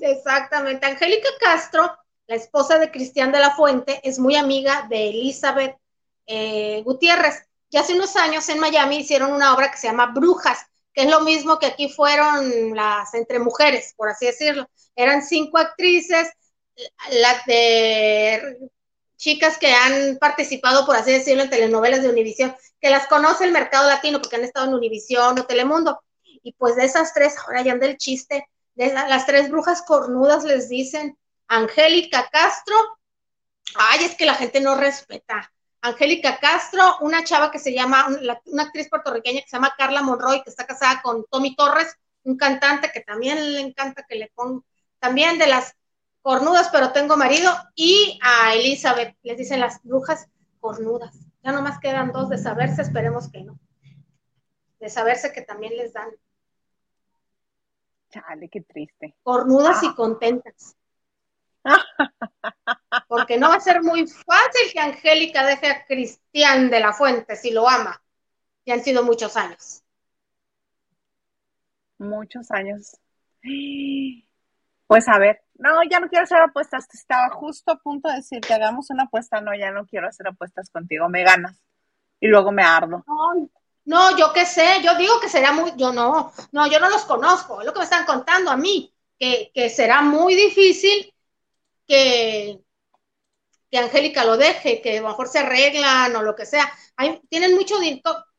[0.00, 0.86] Exactamente.
[0.86, 5.76] Angélica Castro, la esposa de Cristian de la Fuente, es muy amiga de Elizabeth
[6.26, 7.46] eh, Gutiérrez.
[7.70, 11.10] Y hace unos años en Miami hicieron una obra que se llama Brujas, que es
[11.10, 14.68] lo mismo que aquí fueron las entre mujeres, por así decirlo.
[14.94, 16.30] Eran cinco actrices,
[17.10, 18.58] las de
[19.22, 23.52] chicas que han participado, por así decirlo, en telenovelas de Univisión, que las conoce el
[23.52, 26.02] mercado latino porque han estado en Univisión o Telemundo.
[26.42, 30.42] Y pues de esas tres, ahora ya anda el chiste, de las tres brujas cornudas
[30.42, 32.74] les dicen, Angélica Castro,
[33.76, 35.52] ay, es que la gente no respeta.
[35.82, 38.08] Angélica Castro, una chava que se llama,
[38.46, 42.36] una actriz puertorriqueña que se llama Carla Monroy, que está casada con Tommy Torres, un
[42.36, 44.64] cantante que también le encanta que le ponga,
[44.98, 45.76] también de las
[46.22, 50.28] cornudas, pero tengo marido, y a Elizabeth, les dicen las brujas
[50.60, 51.18] cornudas.
[51.42, 53.58] Ya nomás quedan dos de saberse, esperemos que no.
[54.78, 56.08] De saberse que también les dan
[58.12, 59.16] Chale, qué triste.
[59.22, 59.94] Cornudas y ah.
[59.96, 60.76] contentas.
[63.08, 67.36] Porque no va a ser muy fácil que Angélica deje a Cristian de la Fuente
[67.36, 68.02] si lo ama.
[68.64, 69.82] Y han sido muchos años.
[71.98, 72.96] Muchos años.
[74.92, 76.86] Pues a ver, no, ya no quiero hacer apuestas.
[76.92, 79.40] Estaba justo a punto de decir que hagamos una apuesta.
[79.40, 81.08] No, ya no quiero hacer apuestas contigo.
[81.08, 81.56] Me ganas.
[82.20, 83.02] Y luego me ardo.
[83.86, 87.06] No, yo qué sé, yo digo que será muy, yo no, no, yo no los
[87.06, 91.12] conozco, es lo que me están contando a mí, que, será muy difícil
[91.88, 92.60] que,
[93.70, 96.70] que Angélica lo deje, que a lo mejor se arreglan o lo que sea.
[96.96, 97.76] Hay, tienen mucho,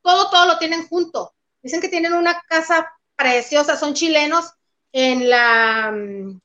[0.02, 1.34] todo, todo lo tienen junto.
[1.64, 4.54] Dicen que tienen una casa preciosa, son chilenos,
[4.94, 6.43] en la, en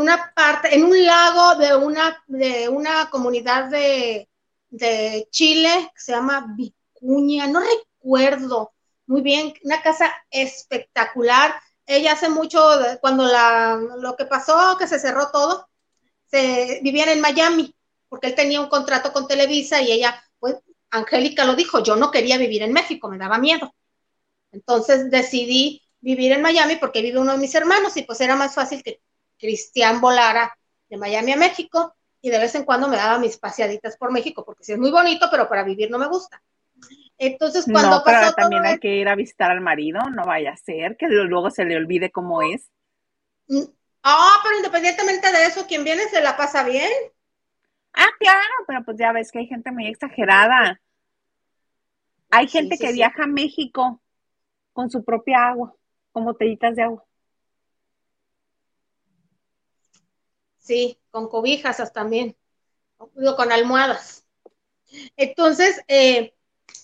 [0.00, 4.28] una parte, en un lago de una, de una comunidad de,
[4.68, 8.72] de Chile que se llama Vicuña, no recuerdo
[9.06, 11.54] muy bien, una casa espectacular.
[11.86, 12.60] Ella hace mucho,
[13.00, 15.68] cuando la, lo que pasó, que se cerró todo,
[16.26, 17.74] se vivían en Miami,
[18.08, 20.56] porque él tenía un contrato con Televisa y ella, pues,
[20.90, 23.72] Angélica lo dijo, yo no quería vivir en México, me daba miedo.
[24.52, 28.54] Entonces decidí vivir en Miami porque vive uno de mis hermanos y pues era más
[28.54, 29.00] fácil que
[29.38, 30.56] Cristian volara
[30.88, 34.44] de Miami a México y de vez en cuando me daba mis paseaditas por México
[34.44, 36.42] porque sí es muy bonito, pero para vivir no me gusta.
[37.18, 40.56] Entonces, cuando no, pero también hay que ir a visitar al marido, no vaya a
[40.56, 42.70] ser que luego se le olvide cómo es.
[43.48, 43.62] Mm,
[44.02, 46.90] ah, pero independientemente de eso, quien viene se la pasa bien.
[47.94, 50.80] Ah, claro, pero pues ya ves que hay gente muy exagerada.
[52.30, 54.02] Hay gente que viaja a México
[54.74, 55.74] con su propia agua,
[56.12, 57.05] con botellitas de agua.
[60.66, 62.36] Sí, con cobijas también,
[62.96, 64.24] con almohadas.
[65.16, 66.34] Entonces, eh,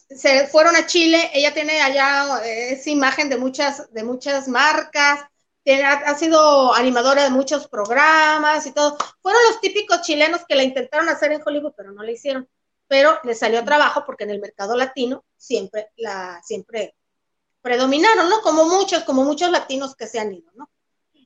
[0.09, 5.25] se fueron a Chile, ella tiene allá eh, esa imagen de muchas, de muchas marcas,
[5.85, 8.97] ha, sido animadora de muchos programas y todo.
[9.21, 12.49] Fueron los típicos chilenos que la intentaron hacer en Hollywood, pero no la hicieron.
[12.87, 16.95] Pero le salió trabajo porque en el mercado latino siempre la, siempre
[17.63, 18.43] predominaron, ¿no?
[18.43, 20.71] Como muchos, como muchos latinos que se han ido, ¿no?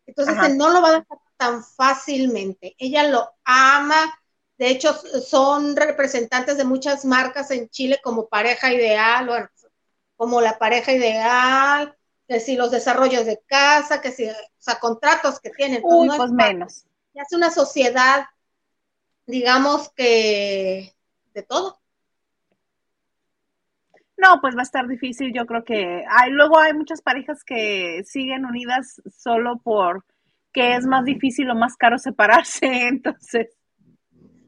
[0.06, 2.74] Entonces no lo va a dejar tan fácilmente.
[2.78, 4.18] Ella lo ama,
[4.58, 9.48] de hecho, son representantes de muchas marcas en Chile como pareja ideal, bueno,
[10.16, 11.94] como la pareja ideal,
[12.26, 15.82] que si los desarrollos de casa, que si, o sea, contratos que tienen.
[15.84, 16.86] Uy, pues menos.
[17.14, 18.26] ya es una sociedad,
[19.26, 20.94] digamos que
[21.34, 21.78] de todo.
[24.16, 25.34] No, pues va a estar difícil.
[25.34, 30.04] Yo creo que hay, luego hay muchas parejas que siguen unidas solo por
[30.56, 32.66] que es más difícil o más caro separarse.
[32.88, 33.48] Entonces,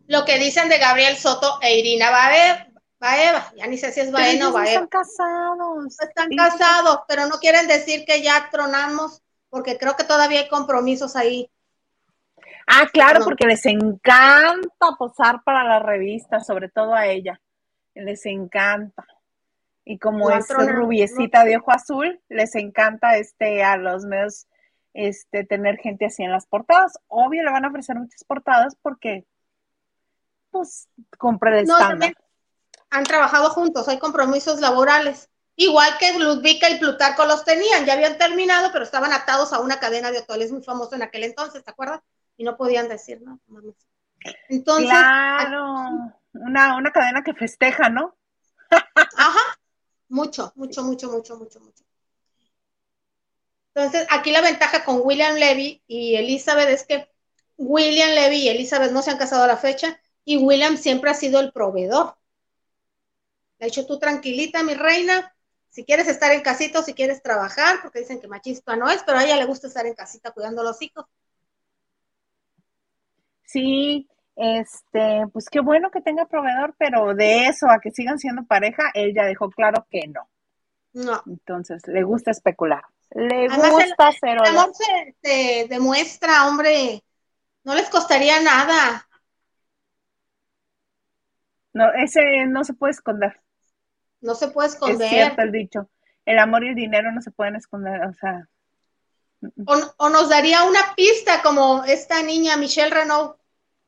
[0.06, 4.48] lo que dicen de Gabriel Soto e Irina Baeva, ya ni sé si es Baena
[4.48, 4.70] o Baeva.
[4.70, 6.00] Están casados.
[6.00, 11.14] Están casados, pero no quieren decir que ya tronamos, porque creo que todavía hay compromisos
[11.14, 11.50] ahí.
[12.66, 17.38] Ah, claro, porque les encanta posar para la revista, sobre todo a ella.
[17.94, 19.06] Les encanta.
[19.84, 24.46] Y como es rubiecita de ojo azul, les encanta este a los medios
[24.94, 26.98] este tener gente así en las portadas.
[27.06, 29.26] Obvio le van a ofrecer muchas portadas porque
[30.50, 32.14] pues compra el estándar.
[32.90, 35.28] han trabajado juntos, hay compromisos laborales.
[35.56, 39.80] Igual que Ludvika y Plutarco los tenían, ya habían terminado, pero estaban atados a una
[39.80, 42.00] cadena de hoteles muy famosa en aquel entonces, ¿te acuerdas?
[42.36, 43.40] Y no podían decir, ¿no?
[44.48, 44.88] Entonces.
[44.88, 48.16] Claro, una, una cadena que festeja, ¿no?
[48.94, 49.58] Ajá,
[50.08, 51.84] mucho, mucho, mucho, mucho, mucho, mucho.
[53.78, 57.08] Entonces, aquí la ventaja con William Levy y Elizabeth es que
[57.56, 61.14] William Levy y Elizabeth no se han casado a la fecha y William siempre ha
[61.14, 62.16] sido el proveedor.
[63.60, 65.32] Le ha dicho tú tranquilita, mi reina,
[65.68, 69.04] si quieres estar en casita o si quieres trabajar, porque dicen que machista no es,
[69.04, 71.06] pero a ella le gusta estar en casita cuidando a los hijos.
[73.44, 78.42] Sí, este, pues qué bueno que tenga proveedor, pero de eso a que sigan siendo
[78.42, 80.28] pareja, él ya dejó claro que no.
[80.94, 81.22] No.
[81.26, 82.82] Entonces, le gusta especular.
[83.10, 84.38] Le gusta hacer.
[84.38, 84.72] El amor
[85.22, 87.02] se, demuestra, hombre.
[87.64, 89.06] No les costaría nada.
[91.72, 93.40] No, ese no se puede esconder.
[94.20, 95.06] No se puede esconder.
[95.06, 95.90] Es cierto el dicho.
[96.24, 98.48] El amor y el dinero no se pueden esconder, o sea.
[99.98, 103.38] O, nos daría una pista como esta niña Michelle Renault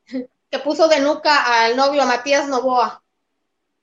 [0.49, 3.03] que puso de nuca al novio Matías Novoa,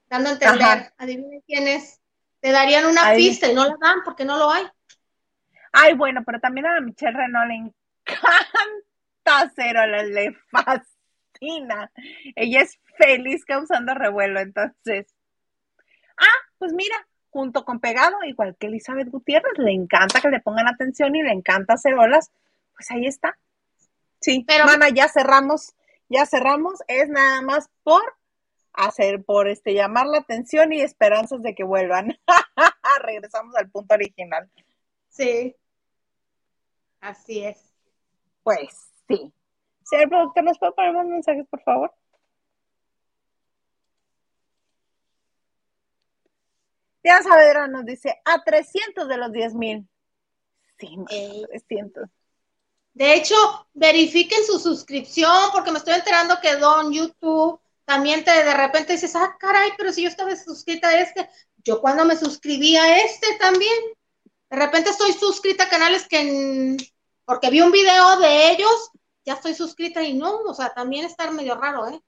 [0.09, 2.01] dando a entender, adivinen quién es.
[2.41, 4.67] Te darían una pista y no la dan porque no lo hay.
[5.73, 11.91] Ay, bueno, pero también a Michelle Renault le encanta cero, le fascina.
[12.35, 15.07] Ella es feliz causando revuelo, entonces.
[16.17, 16.97] Ah, pues mira,
[17.31, 21.33] junto con Pegado, igual que Elizabeth Gutiérrez, le encanta que le pongan atención y le
[21.33, 22.33] encanta hacer olas,
[22.75, 23.39] pues ahí está.
[24.21, 25.75] Sí, pero mana, ya cerramos,
[26.09, 28.03] ya cerramos, es nada más por
[28.73, 32.19] hacer, por este llamar la atención y esperanzas de que vuelvan.
[33.05, 34.51] Regresamos al punto original.
[35.19, 35.57] Sí.
[37.01, 37.75] Así es.
[38.45, 39.33] Pues sí.
[39.83, 41.93] Señor productor, ¿nos puede poner más mensajes, por favor?
[47.03, 49.89] Ya Saavedra nos dice, a 300 de los 10 mil.
[50.79, 50.97] Sí,
[51.49, 52.09] 300.
[52.95, 53.35] De hecho,
[53.75, 59.17] verifiquen su suscripción, porque me estoy enterando que Don YouTube también te de repente dices,
[59.17, 61.29] ah, caray, pero si yo estaba suscrita a este,
[61.65, 63.79] yo cuando me suscribí a este también,
[64.51, 66.77] de repente estoy suscrita a canales que,
[67.25, 68.91] porque vi un video de ellos,
[69.25, 72.01] ya estoy suscrita y no, o sea, también está medio raro, ¿eh?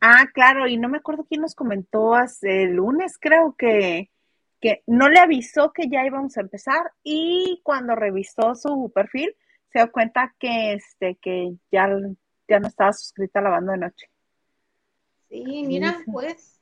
[0.00, 4.10] Ah, claro, y no me acuerdo quién nos comentó hace el lunes, creo que,
[4.60, 9.34] que no le avisó que ya íbamos a empezar y cuando revisó su perfil
[9.72, 11.88] se dio cuenta que este que ya,
[12.48, 14.10] ya no estaba suscrita a la banda de noche.
[15.28, 16.60] Sí, mira, pues.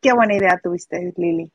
[0.00, 1.52] Qué buena idea tuviste, Lili.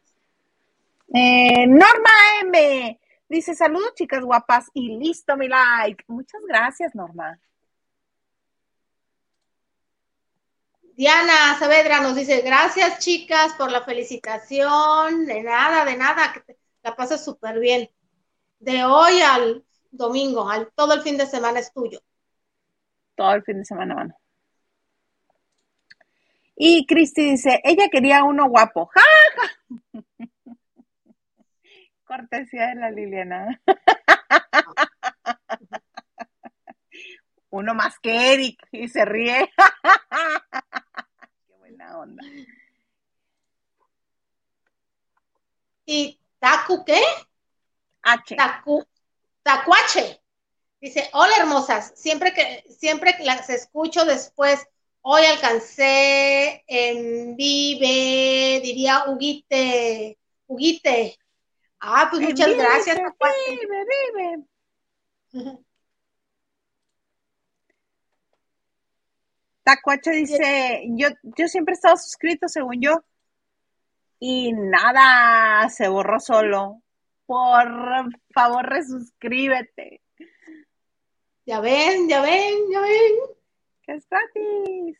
[1.13, 2.09] Eh, Norma
[2.41, 6.03] M dice: Saludos, chicas guapas, y listo mi like.
[6.07, 7.39] Muchas gracias, Norma.
[10.95, 16.95] Diana Saavedra nos dice, gracias chicas por la felicitación, de nada, de nada, que la
[16.95, 17.89] pases súper bien.
[18.59, 22.01] De hoy al domingo, al, todo el fin de semana es tuyo.
[23.15, 24.15] Todo el fin de semana, bueno.
[26.55, 28.91] Y Cristi dice, ella quería uno guapo.
[28.93, 29.01] ¡Ja,
[32.11, 33.61] Cortesía de la Liliana.
[37.51, 39.49] uno más que Eric y se ríe.
[41.47, 42.21] Qué buena onda.
[45.85, 47.01] ¿Y Taku qué?
[48.01, 48.35] H.
[48.35, 48.85] Taku,
[49.41, 50.21] tacuache.
[50.81, 54.67] Dice, hola hermosas, siempre que, siempre las escucho después,
[54.99, 61.20] hoy alcancé en vive, diría Huguite, Huguite.
[61.81, 62.95] Ah, pues muchas gracias.
[62.95, 63.85] Vive,
[65.33, 65.57] vive.
[69.63, 73.03] Tacuache dice, yo, yo siempre he estado suscrito, según yo,
[74.19, 76.81] y nada, se borró solo.
[77.25, 80.01] Por favor, resuscríbete.
[81.45, 83.13] Ya ven, ya ven, ya ven.
[83.83, 84.99] Que es gratis.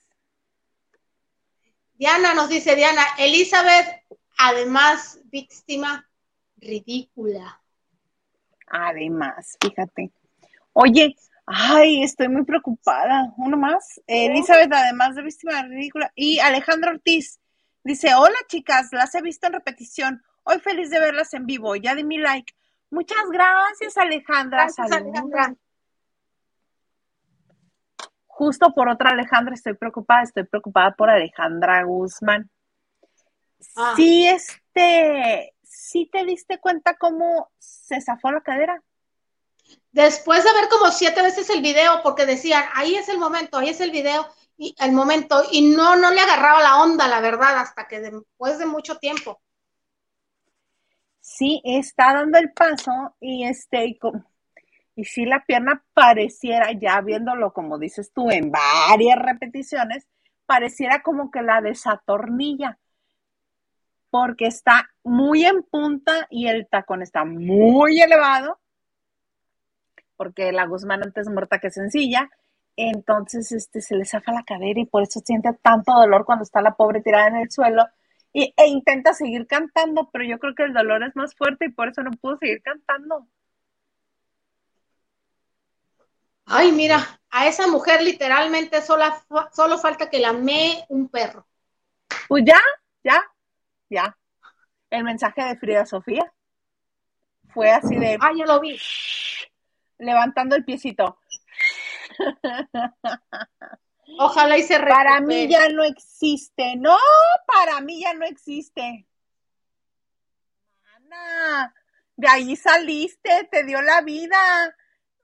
[1.94, 3.88] Diana nos dice, Diana, Elizabeth,
[4.38, 6.11] además, víctima
[6.62, 7.62] ridícula.
[8.68, 10.12] Además, fíjate.
[10.74, 13.34] Oye, ay, estoy muy preocupada.
[13.38, 14.02] Uno más.
[14.08, 16.12] Elizabeth, además de víctima ridícula.
[16.16, 17.40] Y Alejandro Ortiz
[17.84, 20.24] dice: Hola chicas, las he visto en repetición.
[20.44, 21.76] Hoy feliz de verlas en vivo.
[21.76, 22.54] Ya di mi like.
[22.90, 24.64] Muchas gracias, Alejandra.
[24.64, 25.56] Gracias, Alejandra.
[28.28, 30.24] Justo por otra Alejandra estoy preocupada.
[30.24, 32.50] Estoy preocupada por Alejandra Guzmán.
[33.76, 33.94] Ah.
[33.96, 38.84] Sí, este, sí te diste cuenta cómo se zafó la cadera.
[39.92, 43.70] Después de ver como siete veces el video, porque decían, ahí es el momento, ahí
[43.70, 47.58] es el video, y el momento, y no, no le agarraba la onda, la verdad,
[47.58, 49.42] hasta que después de mucho tiempo.
[51.22, 53.98] Sí, está dando el paso y este,
[54.96, 60.08] y, sí la pierna pareciera, ya viéndolo como dices tú, en varias repeticiones,
[60.46, 62.78] pareciera como que la desatornilla,
[64.12, 68.60] porque está muy en punta y el tacón está muy elevado,
[70.18, 72.30] porque la Guzmán antes muerta que sencilla,
[72.76, 76.62] entonces este, se le zafa la cadera y por eso siente tanto dolor cuando está
[76.62, 77.88] la pobre tirada en el suelo
[78.34, 81.72] y, e intenta seguir cantando, pero yo creo que el dolor es más fuerte y
[81.72, 83.28] por eso no pudo seguir cantando.
[86.46, 91.48] Ay, mira, a esa mujer literalmente sola, solo falta que la mee un perro.
[92.28, 92.60] Pues ya,
[93.04, 93.24] ya,
[93.92, 94.18] ya.
[94.90, 96.34] El mensaje de Frida Sofía
[97.54, 98.80] fue así de Ah, ya lo vi.
[100.00, 101.20] levantando el piecito.
[104.20, 105.48] Ojalá y se Para mí recupere.
[105.50, 106.76] ya no existe.
[106.78, 106.98] No,
[107.48, 109.08] para mí ya no existe.
[110.96, 111.74] Ana,
[112.16, 114.76] de ahí saliste, te dio la vida.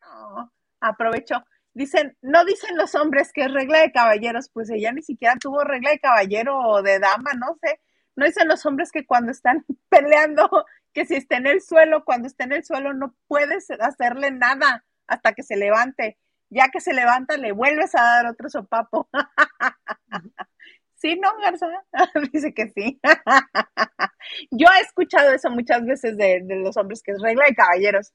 [0.02, 1.44] No, aprovechó.
[1.74, 5.64] Dicen, no dicen los hombres que es regla de caballeros, pues ella ni siquiera tuvo
[5.64, 7.80] regla de caballero o de dama, no sé.
[8.18, 12.28] No dicen los hombres que cuando están peleando, que si está en el suelo, cuando
[12.28, 16.18] está en el suelo no puedes hacerle nada hasta que se levante.
[16.50, 19.10] Ya que se levanta, le vuelves a dar otro sopapo.
[20.96, 21.68] ¿Sí, no, Garza?
[22.34, 23.00] Dice que sí.
[24.50, 28.14] Yo he escuchado eso muchas veces de, de, los hombres, que es regla de caballeros.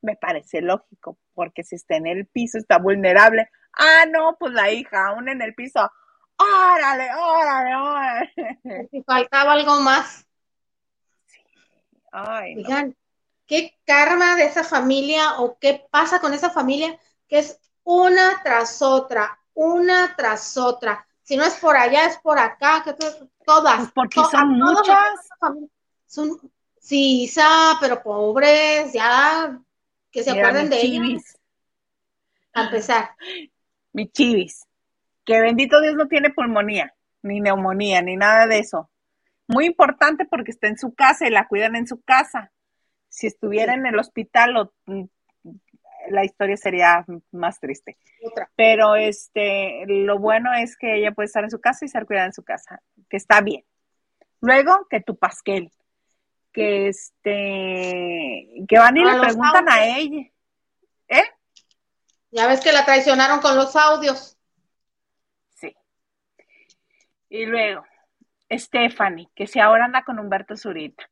[0.00, 3.50] Me parece lógico, porque si está en el piso, está vulnerable.
[3.76, 5.90] Ah, no, pues la hija, aún en el piso.
[6.40, 8.88] ¡Órale, órale, órale!
[8.90, 10.26] Si faltaba algo más.
[11.26, 11.40] Sí.
[12.12, 12.62] Ay, no.
[12.62, 12.96] Oigan,
[13.46, 16.98] ¿qué karma de esa familia o qué pasa con esa familia?
[17.28, 21.06] Que es una tras otra, una tras otra.
[21.22, 22.94] Si no es por allá, es por acá, que
[23.44, 23.76] todas.
[23.76, 25.28] Pues porque son muchas.
[26.06, 26.40] Son,
[26.80, 29.60] sí, Isa, pero pobres, ya,
[30.10, 31.10] que se Mira, acuerden de chivis.
[31.10, 31.38] ellas.
[32.52, 33.14] A empezar.
[33.92, 34.66] Mi chivis.
[35.24, 38.90] Que bendito Dios no tiene pulmonía, ni neumonía, ni nada de eso.
[39.46, 42.52] Muy importante porque está en su casa y la cuidan en su casa.
[43.08, 44.74] Si estuviera en el hospital, lo-
[46.08, 47.98] la historia sería más triste.
[48.24, 48.50] Otra.
[48.56, 52.26] Pero este, lo bueno es que ella puede estar en su casa y ser cuidada
[52.26, 53.64] en su casa, que está bien.
[54.40, 55.70] Luego, que tu pasquel,
[56.52, 60.30] que este, que van y A le los preguntan a ella,
[61.08, 61.24] ¿eh?
[62.30, 64.38] Ya ves que la traicionaron con los audios.
[67.30, 67.84] Y luego,
[68.50, 71.08] Stephanie, que si ahora anda con Humberto Zurita.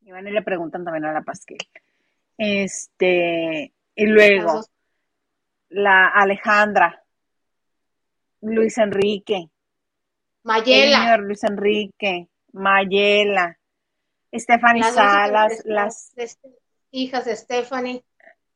[0.00, 1.58] Y van y le preguntan también a la Pasquel.
[2.38, 4.62] Este, y luego,
[5.68, 7.02] la Alejandra,
[8.40, 9.50] Luis Enrique, el
[10.44, 10.98] Mayela.
[11.00, 13.58] señor Luis Enrique, Mayela,
[14.32, 16.30] Stephanie Las Salas, de- las, de
[16.92, 18.04] hijas de Stephanie.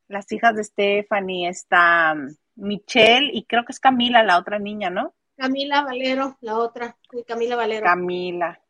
[0.09, 4.89] las hijas de Stephanie, está um, Michelle y creo que es Camila, la otra niña,
[4.91, 5.15] ¿no?
[5.41, 6.97] Camila Valero, la otra.
[7.27, 7.85] Camila Valero.
[7.85, 8.61] Camila.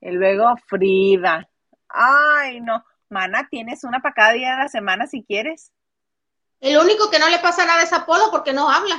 [0.00, 1.48] Y luego Frida.
[1.88, 2.82] Ay, no.
[3.10, 5.70] Mana, tienes una para cada día de la semana si quieres.
[6.60, 8.98] El único que no le pasa nada es Apolo porque no habla.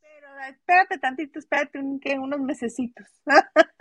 [0.00, 3.06] Pero espérate tantito, espérate un- que unos mesecitos.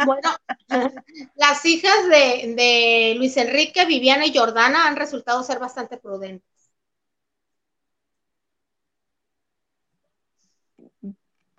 [0.05, 0.29] Bueno,
[1.35, 6.47] las hijas de, de Luis Enrique, Viviana y Jordana han resultado ser bastante prudentes.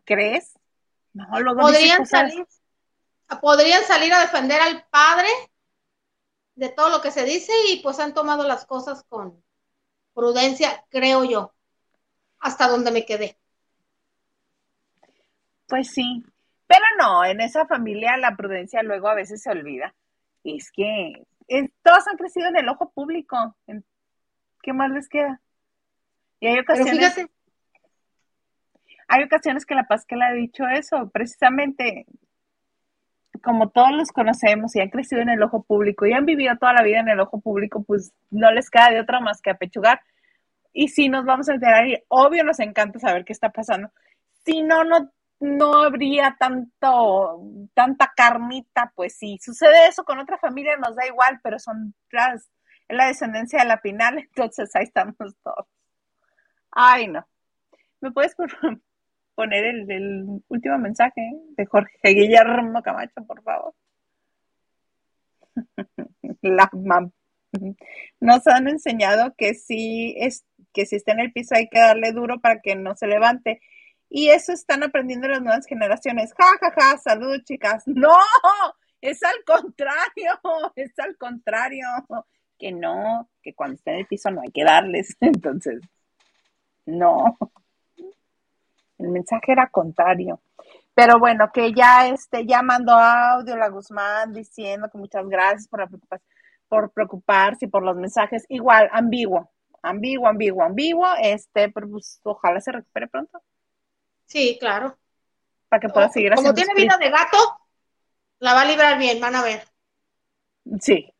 [0.08, 0.58] ¿Crees?
[1.12, 2.46] No, luego Podrían cosas- salir,
[3.42, 5.28] podrían salir a defender al padre
[6.54, 9.44] de todo lo que se dice y pues han tomado las cosas con
[10.14, 11.52] prudencia, creo yo,
[12.40, 13.38] hasta donde me quedé.
[15.66, 16.24] Pues sí.
[16.66, 19.94] Pero no, en esa familia la prudencia luego a veces se olvida.
[20.42, 21.26] Es que
[21.82, 23.54] todos han crecido en el ojo público.
[24.62, 25.42] ¿Qué más les queda?
[26.40, 27.28] Y hay ocasiones.
[29.08, 32.06] Hay ocasiones que la le ha dicho eso, precisamente
[33.42, 36.74] como todos los conocemos y han crecido en el ojo público y han vivido toda
[36.74, 40.02] la vida en el ojo público, pues no les queda de otra más que apechugar.
[40.72, 43.90] Y si nos vamos a enterar, y obvio nos encanta saber qué está pasando.
[44.44, 47.40] Si no, no, no habría tanto,
[47.74, 52.48] tanta carnita, pues si sucede eso con otra familia nos da igual, pero son las,
[52.88, 55.66] es la descendencia de la Pinal, entonces ahí estamos todos.
[56.70, 57.26] Ay, no.
[58.00, 58.34] ¿Me puedes
[59.38, 63.72] poner el, último mensaje de Jorge Guillermo Camacho, por favor?
[66.42, 67.12] La mam.
[68.18, 72.10] Nos han enseñado que si es que si está en el piso hay que darle
[72.10, 73.60] duro para que no se levante.
[74.10, 76.34] Y eso están aprendiendo las nuevas generaciones.
[76.34, 77.84] Ja, ja, ja, salud, chicas.
[77.86, 78.16] No,
[79.00, 80.32] es al contrario,
[80.74, 81.86] es al contrario.
[82.58, 85.16] Que no, que cuando está en el piso no hay que darles.
[85.20, 85.80] Entonces,
[86.86, 87.38] no.
[88.98, 90.40] El mensaje era contrario.
[90.94, 95.88] Pero bueno, que ya este, ya mandó audio la Guzmán diciendo que muchas gracias por,
[96.68, 98.44] por preocuparse y por los mensajes.
[98.48, 99.48] Igual, ambiguo,
[99.82, 101.06] ambiguo, ambiguo, ambiguo.
[101.22, 103.40] Este, pero pues, ojalá se recupere pronto.
[104.26, 104.98] Sí, claro.
[105.68, 106.52] Para que pueda seguir haciendo.
[106.52, 107.38] Como tiene vida de gato,
[108.40, 109.62] la va a librar bien, van a ver.
[110.80, 111.12] Sí.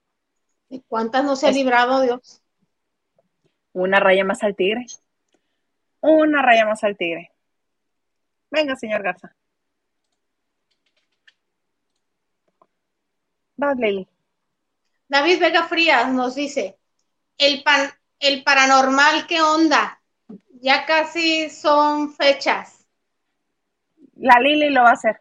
[0.69, 2.43] ¿Y cuántas no se ha librado, Dios?
[3.73, 4.87] Una raya más al tigre.
[6.01, 7.31] Una raya más al tigre.
[8.51, 9.35] Venga, señor Garza.
[13.57, 14.07] Vas, Lili.
[15.09, 16.79] David Vega Frías nos dice,
[17.39, 17.91] el, pan,
[18.21, 20.01] el paranormal, ¿qué onda?
[20.61, 22.87] Ya casi son fechas.
[24.17, 25.21] La Lili lo va a hacer.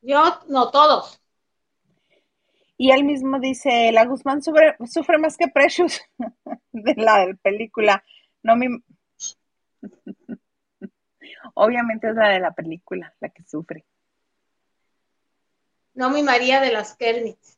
[0.00, 1.20] Yo, no todos.
[2.76, 6.00] Y él mismo dice, la Guzmán sufre, sufre más que Precious
[6.72, 8.02] de la película.
[8.42, 8.66] No me...
[11.62, 13.84] Obviamente es la de la película, la que sufre.
[15.94, 17.56] No mi María de las Kernitz.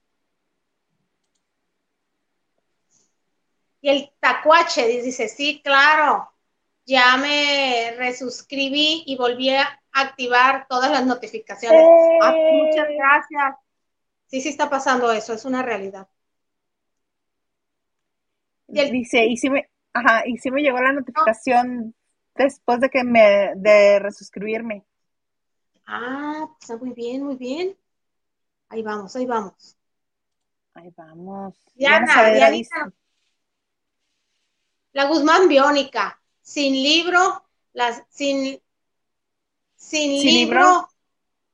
[3.81, 6.31] Y el tacuache dice, sí, claro,
[6.85, 11.87] ya me resuscribí y volví a activar todas las notificaciones.
[12.23, 13.55] Ah, muchas gracias.
[14.27, 16.07] Sí, sí está pasando eso, es una realidad.
[18.67, 21.95] Dice, y si me, ajá, y si me llegó la notificación
[22.35, 24.85] después de que me, de resuscribirme.
[25.87, 27.77] Ah, pues está muy bien, muy bien.
[28.69, 29.77] Ahí vamos, ahí vamos.
[30.75, 31.55] Ahí vamos.
[31.75, 32.93] Diana, Diana.
[34.93, 38.61] La Guzmán Biónica, sin libro, las, sin,
[39.75, 40.89] sin, libro,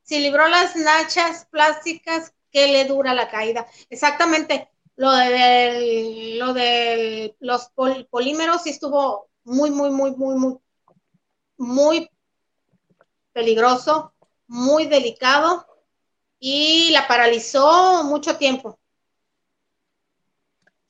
[0.02, 3.66] sin libro las nachas plásticas que le dura la caída.
[3.88, 7.70] Exactamente, lo de, lo de los
[8.10, 10.58] polímeros sí estuvo muy, muy, muy, muy, muy
[11.60, 12.10] muy
[13.32, 14.14] peligroso,
[14.48, 15.66] muy delicado
[16.38, 18.78] y la paralizó mucho tiempo.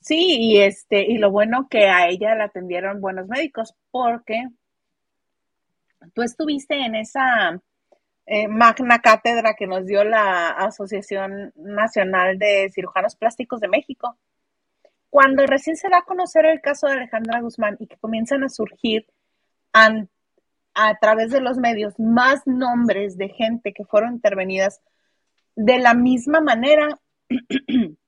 [0.01, 4.49] Sí, y este, y lo bueno que a ella la atendieron buenos médicos, porque
[6.15, 7.61] tú estuviste en esa
[8.27, 14.17] eh, magna cátedra que nos dio la Asociación Nacional de Cirujanos Plásticos de México.
[15.11, 18.49] Cuando recién se da a conocer el caso de Alejandra Guzmán y que comienzan a
[18.49, 19.05] surgir
[19.73, 20.20] ante
[20.75, 24.81] a través de los medios más nombres de gente que fueron intervenidas
[25.57, 26.89] de la misma manera.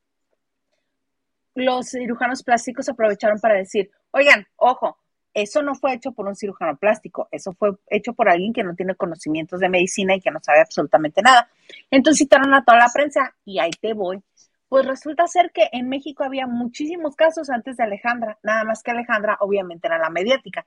[1.55, 4.99] los cirujanos plásticos aprovecharon para decir, oigan, ojo,
[5.35, 8.75] eso no fue hecho por un cirujano plástico, eso fue hecho por alguien que no
[8.75, 11.49] tiene conocimientos de medicina y que no sabe absolutamente nada.
[11.91, 14.23] Entonces citaron a toda la prensa y ahí te voy.
[14.69, 18.91] Pues resulta ser que en México había muchísimos casos antes de Alejandra, nada más que
[18.91, 20.67] Alejandra obviamente era la mediática.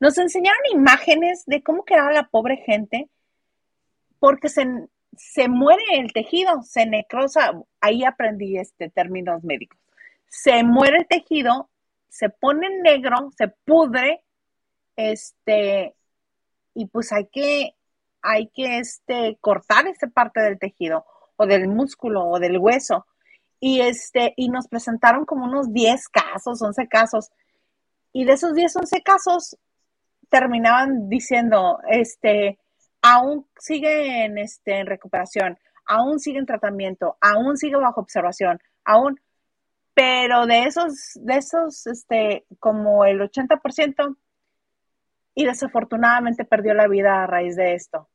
[0.00, 3.08] Nos enseñaron imágenes de cómo quedaba la pobre gente
[4.18, 4.66] porque se,
[5.16, 9.78] se muere el tejido, se necrosa, ahí aprendí este términos médicos.
[10.28, 11.68] Se muere el tejido,
[12.08, 14.22] se pone negro, se pudre,
[14.96, 15.94] este,
[16.74, 17.74] y pues hay que,
[18.22, 21.04] hay que este, cortar esa parte del tejido
[21.36, 23.06] o del músculo o del hueso.
[23.58, 27.30] Y este, y nos presentaron como unos 10 casos, 11 casos.
[28.12, 29.56] Y de esos 10, 11 casos,
[30.30, 32.58] terminaban diciendo, este,
[33.02, 39.20] aún sigue en, este, en recuperación, aún sigue en tratamiento, aún sigue bajo observación, aún,
[39.92, 44.16] pero de esos, de esos, este, como el 80%,
[45.34, 48.08] y desafortunadamente perdió la vida a raíz de esto.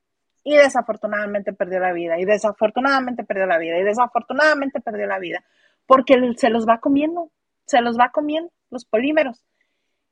[0.47, 5.43] y desafortunadamente perdió la vida, y desafortunadamente perdió la vida, y desafortunadamente perdió la vida,
[5.87, 7.31] porque se los va comiendo,
[7.65, 9.43] se los va comiendo los polímeros.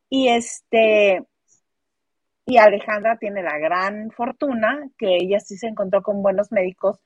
[0.10, 1.28] Y este,
[2.46, 7.00] y Alejandra tiene la gran fortuna que ella sí se encontró con buenos médicos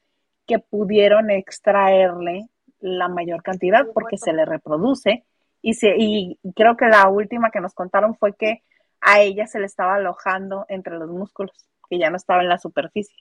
[0.47, 2.47] que pudieron extraerle
[2.79, 5.25] la mayor cantidad porque se le reproduce.
[5.61, 8.63] Y, se, y creo que la última que nos contaron fue que
[9.01, 11.51] a ella se le estaba alojando entre los músculos
[11.89, 13.15] que ya no estaba en la superficie.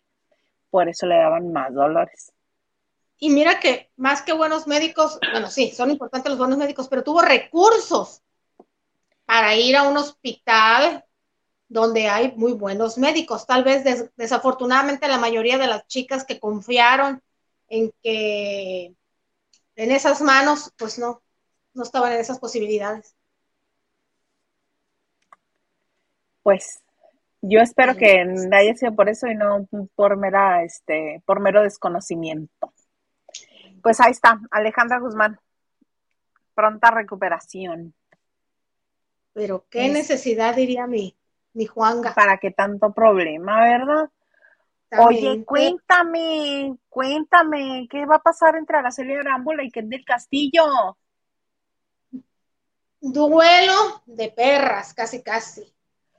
[0.70, 2.32] Por eso le daban más dolores.
[3.18, 7.02] Y mira que más que buenos médicos, bueno, sí, son importantes los buenos médicos, pero
[7.02, 8.22] tuvo recursos
[9.24, 11.05] para ir a un hospital
[11.68, 13.46] donde hay muy buenos médicos.
[13.46, 13.84] Tal vez
[14.16, 17.22] desafortunadamente la mayoría de las chicas que confiaron
[17.68, 18.94] en que
[19.74, 21.22] en esas manos, pues no,
[21.74, 23.14] no estaban en esas posibilidades.
[26.42, 26.82] Pues
[27.42, 32.72] yo espero que haya sido por eso y no por mera, este, por mero desconocimiento.
[33.82, 35.38] Pues ahí está, Alejandra Guzmán.
[36.54, 37.94] Pronta recuperación.
[39.32, 41.14] Pero qué necesidad diría mi,
[41.57, 42.14] mi Juanga.
[42.14, 44.11] ¿Para qué tanto problema, verdad?
[44.98, 50.96] Oye, cuéntame, cuéntame, ¿qué va a pasar entre Araceli Arámbula y Ken del Castillo?
[53.00, 55.76] Duelo de perras, casi, casi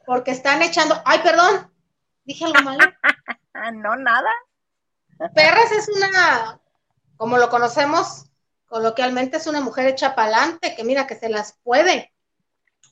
[0.08, 1.70] porque están echando, ay, perdón,
[2.24, 2.80] dije algo malo.
[3.74, 4.30] no, nada.
[5.36, 6.62] Perras es una,
[7.18, 8.24] como lo conocemos
[8.68, 12.14] coloquialmente, es una mujer hecha pa'lante, que mira que se las puede.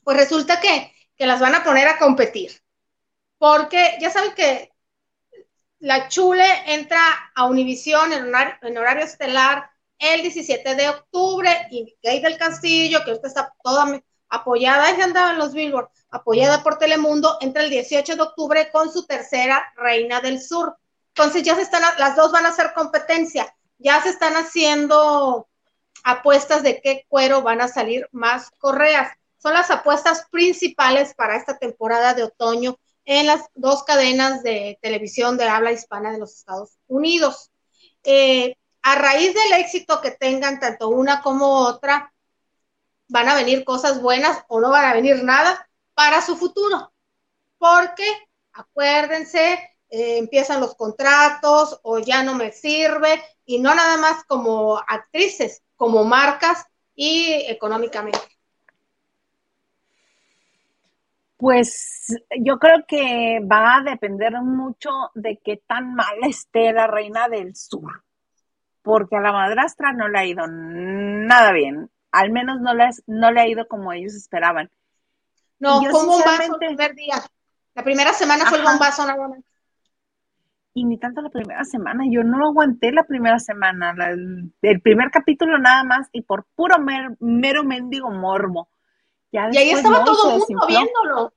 [0.04, 2.52] Pues resulta que, que las van a poner a competir.
[3.38, 4.70] Porque ya saben que
[5.78, 7.00] la Chule entra
[7.34, 13.28] a Univisión en horario, estelar el 17 de octubre y Gay del Castillo, que ahorita
[13.28, 18.22] está toda apoyada, ahí andaba en los Billboard, apoyada por Telemundo, entra el 18 de
[18.22, 20.76] octubre con su tercera Reina del Sur.
[21.08, 25.48] Entonces ya se están, las dos van a hacer competencia, ya se están haciendo
[26.04, 29.12] apuestas de qué cuero van a salir más correas.
[29.46, 35.36] Son las apuestas principales para esta temporada de otoño en las dos cadenas de televisión
[35.36, 37.52] de habla hispana de los Estados Unidos.
[38.02, 42.12] Eh, a raíz del éxito que tengan tanto una como otra,
[43.06, 46.92] van a venir cosas buenas o no van a venir nada para su futuro.
[47.56, 48.08] Porque,
[48.52, 49.52] acuérdense,
[49.90, 55.62] eh, empiezan los contratos o ya no me sirve, y no nada más como actrices,
[55.76, 56.66] como marcas
[56.96, 58.35] y económicamente.
[61.36, 62.06] Pues
[62.40, 67.54] yo creo que va a depender mucho de qué tan mal esté la reina del
[67.54, 68.04] sur,
[68.82, 73.30] porque a la madrastra no le ha ido nada bien al menos no, les, no
[73.30, 74.70] le ha ido como ellos esperaban.
[75.58, 77.16] No, fue un bombazo el primer día.
[77.74, 79.40] La primera semana fue el bombazo nada más.
[80.72, 83.94] Y ni tanto la primera semana, yo no lo aguanté la primera semana,
[84.60, 86.76] el, primer capítulo nada más y por puro
[87.20, 88.68] mero mendigo morbo.
[89.30, 91.34] Y ahí estaba todo el mundo viéndolo.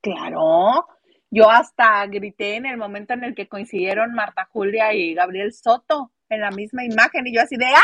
[0.00, 0.88] Claro,
[1.30, 6.12] yo hasta grité en el momento en el que coincidieron Marta Julia y Gabriel Soto
[6.28, 7.80] en la misma imagen y yo así de ¡ah!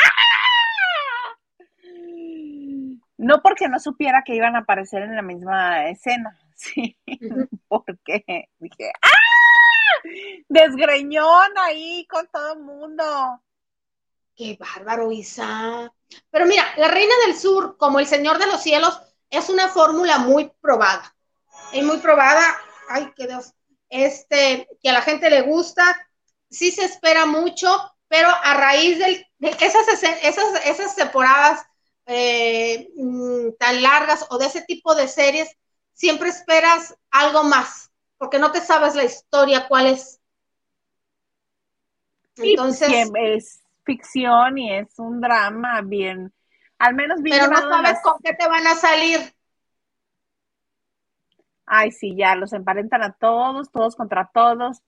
[3.16, 6.97] No porque no supiera que iban a aparecer en la misma escena, sí,
[7.68, 9.09] porque dije, ¡ah!
[10.49, 13.43] Desgreñón ahí con todo el mundo.
[14.36, 15.93] Qué bárbaro, Isa.
[16.30, 20.18] Pero mira, la Reina del Sur, como el Señor de los Cielos, es una fórmula
[20.18, 21.14] muy probada.
[21.72, 22.42] Es muy probada,
[22.88, 23.52] ay, qué Dios,
[23.90, 25.82] este, que a la gente le gusta,
[26.50, 27.68] sí se espera mucho,
[28.08, 29.26] pero a raíz de
[29.60, 29.86] esas,
[30.22, 31.62] esas, esas temporadas
[32.06, 35.54] eh, mm, tan largas o de ese tipo de series,
[35.92, 40.18] siempre esperas algo más, porque no te sabes la historia, cuál es.
[42.36, 43.10] Entonces.
[43.14, 46.32] es ficción y es un drama bien,
[46.78, 47.38] al menos bien.
[47.38, 49.20] Pero no sabes con qué te van a salir.
[51.66, 54.82] Ay, sí, ya los emparentan a todos, todos contra todos.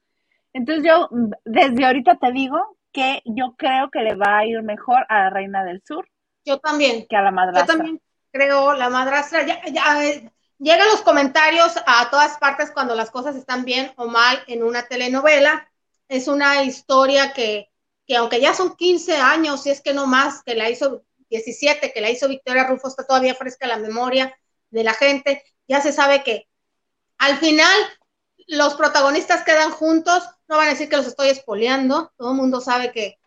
[0.53, 1.09] Entonces yo
[1.45, 5.31] desde ahorita te digo que yo creo que le va a ir mejor a la
[5.31, 6.09] Reina del Sur
[6.45, 7.07] yo también.
[7.09, 7.63] Que a la madrastra.
[7.63, 12.95] Yo también creo, la madrastra, ya, ya eh, llegan los comentarios a todas partes cuando
[12.95, 15.71] las cosas están bien o mal en una telenovela.
[16.09, 17.71] Es una historia que,
[18.07, 21.93] que aunque ya son 15 años, si es que no más, que la hizo 17,
[21.93, 24.37] que la hizo Victoria Rufo, está todavía fresca la memoria
[24.71, 26.49] de la gente, ya se sabe que
[27.19, 27.77] al final
[28.47, 32.61] los protagonistas quedan juntos, no van a decir que los estoy espoleando, todo el mundo
[32.61, 33.21] sabe que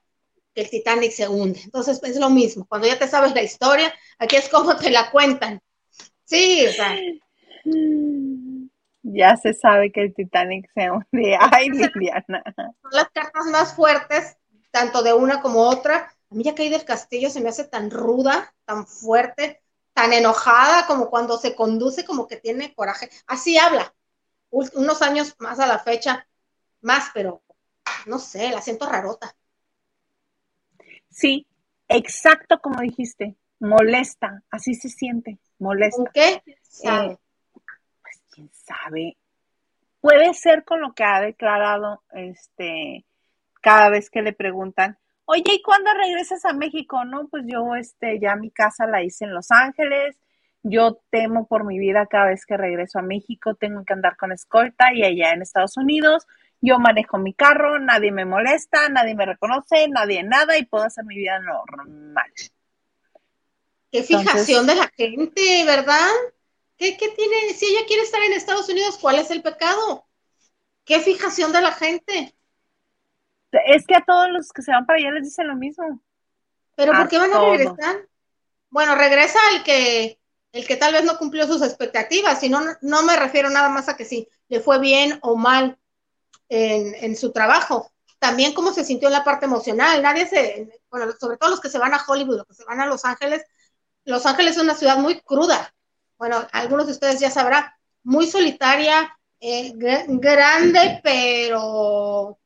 [0.54, 1.60] que el Titanic se hunde.
[1.64, 5.10] Entonces es lo mismo, cuando ya te sabes la historia, aquí es como te la
[5.12, 5.62] cuentan.
[6.26, 6.97] Sí, o sea.
[9.01, 11.38] Ya se sabe que el Titanic se hunde.
[11.39, 12.43] Ay, Liliana.
[12.56, 14.38] Son las cartas más fuertes,
[14.72, 16.12] tanto de una como otra.
[16.34, 19.62] A mí ya caí del castillo se me hace tan ruda, tan fuerte,
[19.94, 23.08] tan enojada como cuando se conduce, como que tiene coraje.
[23.28, 23.94] Así habla.
[24.50, 26.28] Unos años más a la fecha,
[26.82, 27.44] más, pero
[28.08, 29.36] no sé, la siento rarota.
[31.12, 31.46] Sí,
[31.88, 35.98] exacto como dijiste, molesta, así se siente, molesta.
[35.98, 36.42] ¿Con qué?
[36.84, 37.18] Eh,
[38.02, 39.18] pues quién sabe.
[40.02, 43.06] Puede ser con lo que ha declarado este
[43.62, 47.04] cada vez que le preguntan, oye, ¿y cuándo regresas a México?
[47.06, 50.18] No, pues yo este ya mi casa la hice en Los Ángeles,
[50.64, 54.32] yo temo por mi vida cada vez que regreso a México, tengo que andar con
[54.32, 56.26] escolta y allá en Estados Unidos
[56.66, 61.04] yo manejo mi carro, nadie me molesta, nadie me reconoce, nadie nada y puedo hacer
[61.04, 62.32] mi vida normal.
[63.92, 66.10] Qué fijación de la gente, ¿verdad?
[66.78, 67.54] ¿Qué, ¿Qué, tiene?
[67.54, 70.08] Si ella quiere estar en Estados Unidos, ¿cuál es el pecado?
[70.86, 72.34] ¿Qué fijación de la gente?
[73.66, 76.01] Es que a todos los que se van para allá les dicen lo mismo.
[76.76, 78.08] ¿Pero por qué van a regresar?
[78.70, 80.20] Bueno, regresa el que
[80.54, 83.89] el que tal vez no cumplió sus expectativas, si no, no me refiero nada más
[83.89, 85.80] a que si le fue bien o mal
[86.47, 91.12] en, en, su trabajo, también cómo se sintió en la parte emocional, nadie se, bueno,
[91.20, 93.43] sobre todo los que se van a Hollywood, los que se van a Los Ángeles,
[94.06, 95.74] Los Ángeles es una ciudad muy cruda,
[96.20, 97.66] bueno, algunos de ustedes ya sabrán,
[98.04, 102.38] muy solitaria, eh, grande, pero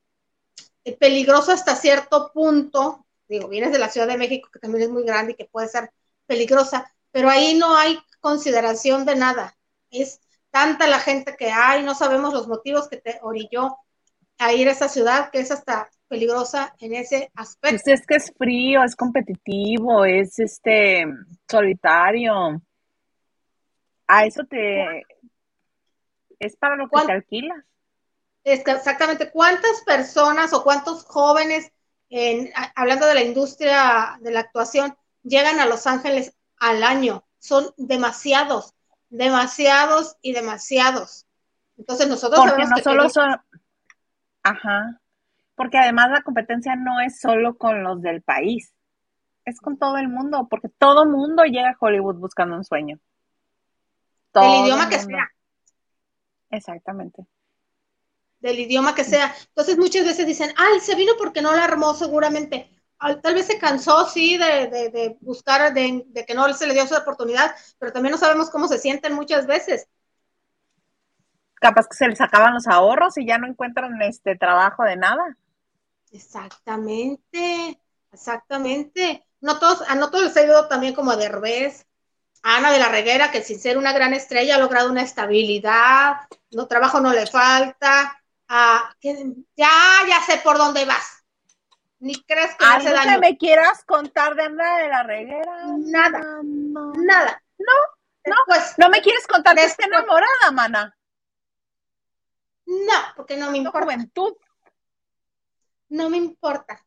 [0.93, 5.03] peligroso hasta cierto punto, digo, vienes de la Ciudad de México, que también es muy
[5.03, 5.91] grande y que puede ser
[6.25, 9.57] peligrosa, pero ahí no hay consideración de nada.
[9.89, 10.21] Es
[10.51, 13.77] tanta la gente que hay, no sabemos los motivos que te orilló
[14.37, 17.81] a ir a esa ciudad, que es hasta peligrosa en ese aspecto.
[17.83, 21.05] Pues es que es frío, es competitivo, es este
[21.49, 22.61] solitario.
[24.07, 25.03] A eso te
[26.39, 27.63] es para lo que te alquilas.
[28.47, 31.69] Es que exactamente cuántas personas o cuántos jóvenes,
[32.07, 37.25] en, hablando de la industria de la actuación, llegan a Los Ángeles al año.
[37.39, 38.73] Son demasiados,
[39.09, 41.25] demasiados y demasiados.
[41.77, 43.35] Entonces nosotros porque no solo son,
[44.43, 45.01] ajá,
[45.55, 48.73] porque además la competencia no es solo con los del país,
[49.43, 52.97] es con todo el mundo, porque todo mundo llega a Hollywood buscando un sueño.
[54.31, 55.29] Todo el idioma que sea.
[56.49, 57.27] Exactamente.
[58.47, 59.35] Del idioma que sea.
[59.49, 62.71] Entonces muchas veces dicen, ay, se vino porque no la armó seguramente
[63.21, 66.73] tal vez se cansó, sí, de, de, de buscar, de, de, que no se le
[66.73, 69.87] dio su oportunidad, pero también no sabemos cómo se sienten muchas veces.
[71.55, 75.37] Capaz que se les acaban los ahorros y ya no encuentran este trabajo de nada.
[76.11, 77.79] Exactamente,
[78.11, 79.25] exactamente.
[79.41, 81.85] No todos, a no todos les ha ido también como Derbez,
[82.43, 86.17] a Ana de la Reguera, que sin ser una gran estrella ha logrado una estabilidad,
[86.51, 88.16] no trabajo no le falta.
[88.49, 89.69] A, ya,
[90.07, 91.17] ya sé por dónde vas
[91.99, 93.13] ni crees que hace daño.
[93.13, 95.65] que me quieras contar de Ana de la Reguera?
[95.77, 97.43] Nada, no, nada.
[97.57, 97.73] No,
[98.25, 98.75] no, pues.
[98.77, 100.95] No me quieres contar que esté enamorada, mana.
[102.65, 103.81] No, porque no me importa.
[103.81, 104.33] Juventud.
[105.89, 106.83] No me importa.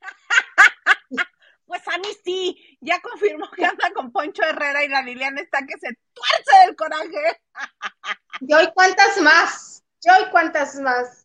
[1.66, 5.60] pues a mí sí, ya confirmó que anda con Poncho Herrera y la Liliana está
[5.60, 7.40] que se tuerce del coraje.
[8.40, 9.73] Y cuántas más,
[10.04, 11.24] yo y cuántas más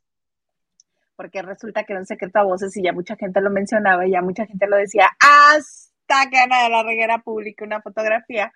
[1.19, 4.11] porque resulta que era un secreto a voces y ya mucha gente lo mencionaba y
[4.11, 8.53] ya mucha gente lo decía hasta que Ana de la Reguera publique una fotografía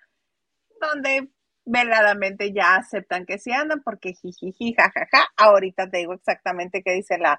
[0.80, 1.28] donde
[1.66, 5.28] veladamente ya aceptan que sí andan porque jijiji, jajaja.
[5.36, 7.38] Ahorita te digo exactamente qué dice la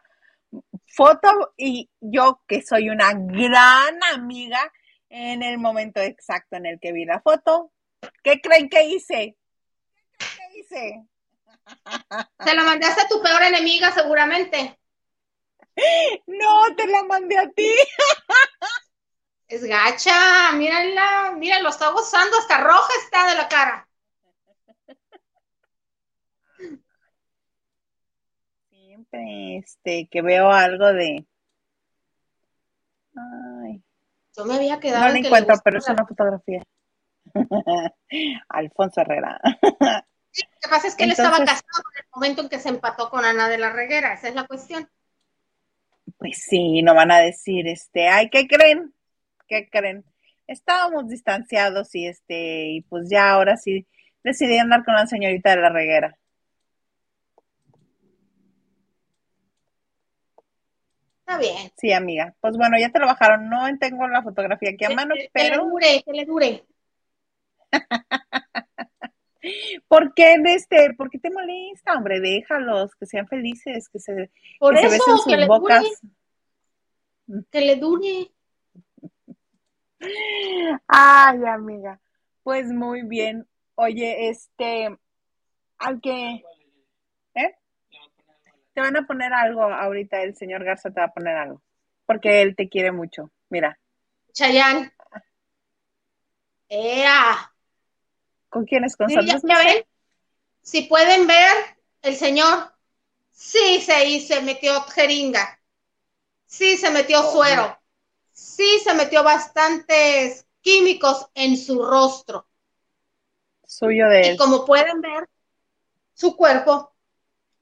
[0.86, 4.60] foto y yo que soy una gran amiga
[5.10, 7.72] en el momento exacto en el que vi la foto,
[8.24, 9.36] ¿qué creen que hice?
[10.20, 11.15] ¿Qué creen que hice?
[12.44, 14.80] Se la mandaste a tu peor enemiga seguramente.
[16.28, 17.70] No, te la mandé a ti.
[19.48, 23.88] Es gacha, mírala, mira, lo está gozando, hasta roja está de la cara.
[28.70, 31.28] Siempre este que veo algo de
[33.16, 33.82] Ay.
[34.36, 35.06] Yo me había quedado.
[35.06, 36.64] No la encuentro, pero es una fotografía.
[38.50, 39.40] Alfonso Herrera.
[40.36, 42.68] Sí, lo que pasa es que él estaba casado en el momento en que se
[42.68, 44.90] empató con Ana de la Reguera, esa es la cuestión.
[46.18, 48.94] Pues sí, no van a decir, este, ay, ¿qué creen?
[49.48, 50.04] ¿Qué creen?
[50.46, 53.88] Estábamos distanciados y este, y pues ya ahora sí
[54.26, 56.18] decidí andar con la señorita de la reguera.
[61.20, 61.72] Está bien.
[61.78, 62.36] Sí, amiga.
[62.42, 63.50] Pues bueno, ya te lo bajaron.
[63.50, 65.56] No tengo la fotografía aquí a mano, pero.
[65.56, 66.66] Que le dure, que le dure.
[69.88, 72.20] ¿Por qué, este, ¿Por qué te molesta, hombre?
[72.20, 75.84] Déjalos, que sean felices, que se, Por que eso, se besen sus que bocas.
[77.28, 78.32] dure, que le dure.
[80.88, 82.00] Ay, amiga.
[82.44, 83.48] Pues muy bien.
[83.76, 84.96] Oye, este,
[85.80, 86.44] al que,
[87.36, 87.56] ¿eh?
[88.74, 91.62] Te van a poner algo ahorita, el señor Garza te va a poner algo,
[92.06, 93.32] porque él te quiere mucho.
[93.50, 93.80] Mira,
[94.34, 94.92] Chayán.
[96.68, 97.55] ¡Ea!
[98.56, 98.96] ¿Con quiénes?
[98.96, 99.86] ¿Con ven,
[100.62, 101.54] si pueden ver,
[102.02, 102.72] el señor
[103.32, 105.60] sí se, y se metió jeringa,
[106.46, 107.78] sí se metió Oh, suero,
[108.32, 112.48] sí se metió bastantes químicos en su rostro.
[113.68, 114.38] Suyo de Y él.
[114.38, 115.30] como pueden ver,
[116.14, 116.94] su cuerpo,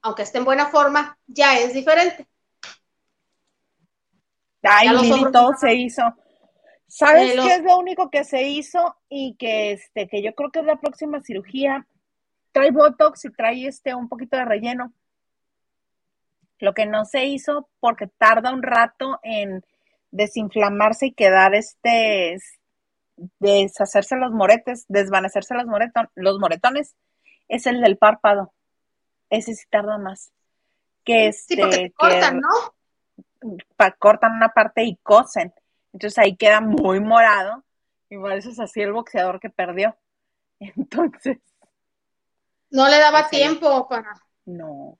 [0.02, 2.28] aunque esté en buena forma, ya es diferente.
[4.62, 6.02] Ay, ya Lili, todo se hizo.
[6.86, 8.96] ¿Sabes qué es lo único que se hizo?
[9.08, 11.86] Y que este, que yo creo que es la próxima cirugía.
[12.52, 14.92] Trae Botox y trae este un poquito de relleno.
[16.60, 19.64] Lo que no se hizo porque tarda un rato en
[20.12, 22.38] desinflamarse y quedar este
[23.38, 26.94] deshacerse los moretes, desvanecerse los moreton- los moretones,
[27.48, 28.52] es el del párpado.
[29.30, 30.32] Ese sí tarda más.
[31.04, 33.56] Que Sí, porque este te cortan, que ¿no?
[33.76, 35.52] pa- cortan una parte y cosen.
[35.94, 37.64] Entonces ahí queda muy morado.
[38.10, 39.96] Igual eso es así el boxeador que perdió.
[40.58, 41.38] Entonces,
[42.70, 44.12] No le daba tiempo para...
[44.44, 44.98] no.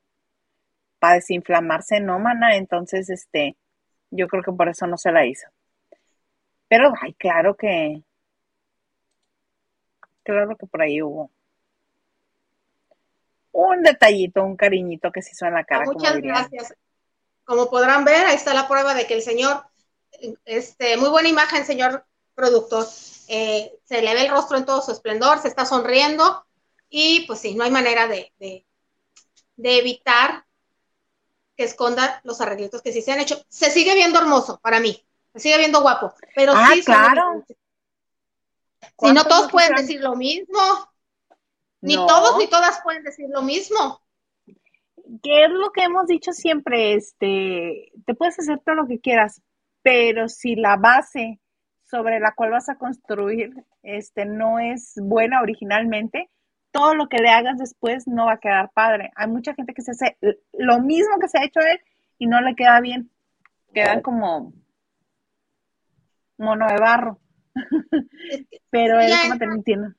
[0.99, 2.57] Para desinflamarse, no, mana.
[2.57, 3.57] Entonces, este,
[4.11, 5.47] yo creo que por eso no se la hizo.
[6.68, 8.03] Pero, ay, claro que,
[10.22, 11.30] claro que por ahí hubo
[13.53, 16.74] un detallito, un cariñito que se hizo en la cara, como Muchas gracias.
[17.45, 19.64] Como podrán ver, ahí está la prueba de que el señor,
[20.45, 22.05] este, muy buena imagen, señor
[22.35, 22.87] productor.
[23.29, 26.45] Eh, se le ve el rostro en todo su esplendor, se está sonriendo
[26.91, 28.67] y pues sí, no hay manera de, de,
[29.57, 30.45] de evitar
[31.57, 33.43] que esconda los arreglitos que sí se han hecho.
[33.49, 37.45] Se sigue viendo hermoso para mí, se sigue viendo guapo, pero Ah, sí claro.
[37.47, 37.55] Si
[38.85, 40.59] no ¿Cuántos todos no pueden decir lo mismo,
[41.81, 42.07] ni No.
[42.07, 44.01] todos ni todas pueden decir lo mismo.
[45.23, 49.41] que es lo que hemos dicho siempre, este, te puedes hacer todo lo que quieras,
[49.85, 51.41] pero si la base
[51.85, 53.53] sobre la cual vas a construir,
[53.85, 56.30] este, no es buena originalmente,
[56.72, 59.12] todo lo que le hagas después no va a quedar padre.
[59.16, 60.18] Hay mucha gente que se hace
[60.55, 61.80] lo mismo que se ha hecho él
[62.18, 63.11] y no le queda bien.
[63.74, 64.55] Quedan como
[66.39, 67.20] mono de barro.
[68.70, 69.95] Pero él Ya como te entiendo.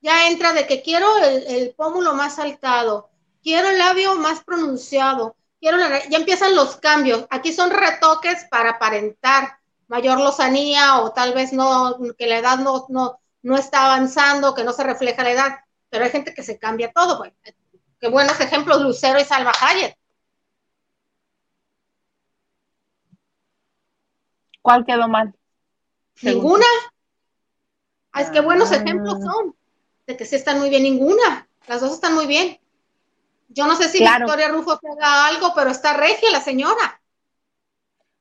[0.00, 3.10] ya entra de que quiero el, el pómulo más saltado,
[3.42, 5.36] quiero el labio más pronunciado,
[5.66, 7.26] quiero la- ya empiezan los cambios.
[7.28, 9.58] Aquí son retoques para aparentar
[9.88, 14.62] mayor lozanía o tal vez no, que la edad no, no, no está avanzando, que
[14.62, 15.58] no se refleja la edad,
[15.90, 17.18] pero hay gente que se cambia todo.
[17.18, 17.32] Pues.
[17.98, 19.98] Qué buenos ejemplos, Lucero y Salva Hayek.
[24.62, 25.34] ¿Cuál quedó mal?
[26.22, 26.66] Ninguna.
[28.12, 28.76] Ah, es que buenos Ah.
[28.76, 29.56] ejemplos son,
[30.06, 31.48] de que sí están muy bien, ninguna.
[31.66, 32.60] Las dos están muy bien.
[33.48, 34.26] Yo no sé si Claro.
[34.26, 37.00] Victoria Rufo te haga algo, pero está regia la señora.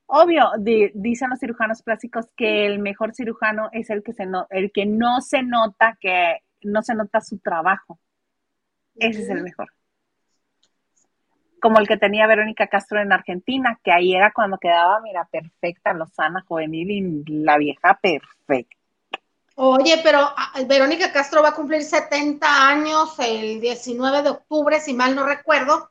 [0.08, 4.46] Obvio, di- dicen los cirujanos plásticos que el mejor cirujano es el que se no,
[4.52, 8.00] el que no se nota que no se nota su trabajo.
[8.96, 9.72] Ese es el mejor.
[11.60, 15.94] Como el que tenía Verónica Castro en Argentina, que ahí era cuando quedaba, mira, perfecta,
[15.94, 18.75] lozana, juvenil y la vieja perfecta.
[19.58, 24.93] Oye, pero ah, Verónica Castro va a cumplir 70 años el 19 de octubre, si
[24.93, 25.89] mal no recuerdo.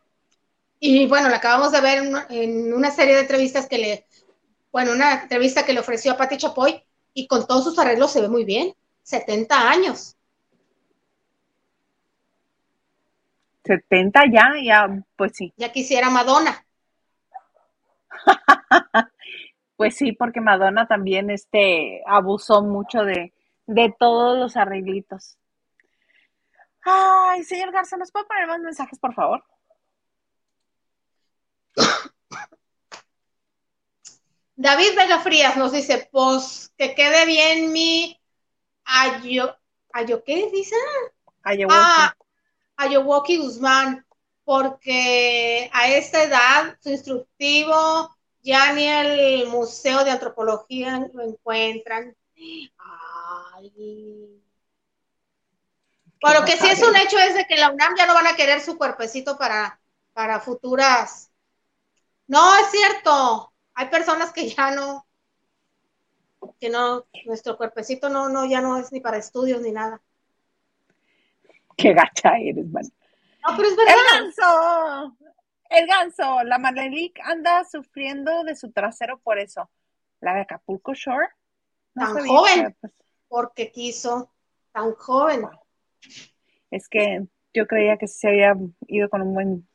[0.79, 4.07] Y bueno, la acabamos de ver en una, en una serie de entrevistas que le,
[4.71, 6.83] bueno, una entrevista que le ofreció a Pati Chapoy
[7.15, 8.75] y con todos sus arreglos se ve muy bien.
[9.03, 10.15] 70 años.
[13.65, 15.55] 70 ya, ya, pues sí.
[15.57, 16.65] Ya quisiera Madonna.
[19.77, 23.33] Pues sí, porque Madonna también este, abusó mucho de,
[23.67, 25.39] de todos los arreglitos.
[26.83, 29.43] Ay, señor Garza, ¿nos puede poner más mensajes, por favor?
[34.57, 38.21] David Vega Frías nos dice, pues que quede bien mi
[38.85, 39.57] ayo,
[39.93, 40.77] ayo ¿qué dice?
[41.43, 42.07] Ayahuasca.
[42.07, 42.17] Ah,
[42.77, 44.05] Ayowoki Guzmán,
[44.45, 52.17] porque a esta edad su instructivo ya ni el Museo de Antropología lo encuentran.
[53.53, 54.43] Ay.
[56.21, 58.37] Pero que sí es un hecho es de que la UNAM ya no van a
[58.37, 59.79] querer su cuerpecito para,
[60.13, 61.31] para futuras.
[62.27, 63.53] No, es cierto.
[63.75, 65.07] Hay personas que ya no,
[66.61, 70.01] que no, nuestro cuerpecito no, no, ya no es ni para estudios ni nada.
[71.77, 72.85] Qué gacha eres, man.
[73.47, 73.95] No, pero es verdad.
[73.95, 75.17] El ganso,
[75.71, 79.69] el ganso, la Manelik anda sufriendo de su trasero por eso.
[80.21, 81.29] La de Acapulco Shore.
[81.95, 82.65] Tan joven.
[82.65, 82.93] que, pues,
[83.29, 84.31] Porque quiso,
[84.73, 85.49] tan joven.
[86.71, 88.55] es que yo creía que se había
[88.89, 89.69] ido con un buen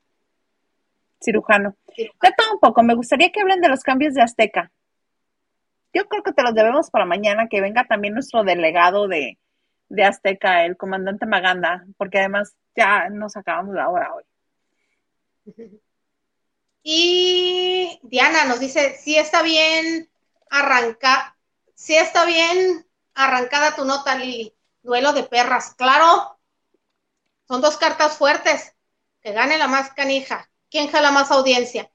[1.22, 1.76] cirujano.
[1.96, 2.04] Sí.
[2.22, 4.72] De todo un poco, me gustaría que hablen de los cambios de Azteca.
[5.94, 9.40] Yo creo que te los debemos para mañana, que venga también nuestro delegado de,
[9.90, 14.24] de Azteca, el comandante Maganda, porque además ya nos acabamos la hora hoy.
[16.82, 20.10] Y Diana nos dice, sí está bien
[20.50, 21.38] arranca,
[21.76, 24.56] sí está bien arrancada tu nota, Lili.
[24.82, 26.40] Duelo de perras, claro.
[27.48, 28.76] Son dos cartas fuertes.
[29.22, 30.50] Que gane la más canija.
[30.70, 31.90] ¿Quién jala más audiencia?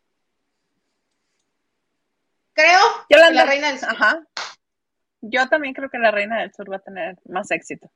[2.52, 3.88] Creo que Yolanda- la reina del sur.
[3.90, 4.26] Ajá.
[5.26, 7.90] Yo también creo que la Reina del Sur va a tener más éxito.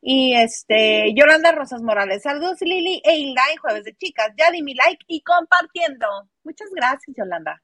[0.00, 4.32] Y este, Yolanda Rosas Morales, saludos Lili e en Jueves de Chicas.
[4.36, 6.06] Ya di mi like y compartiendo.
[6.44, 7.60] Muchas gracias, Yolanda.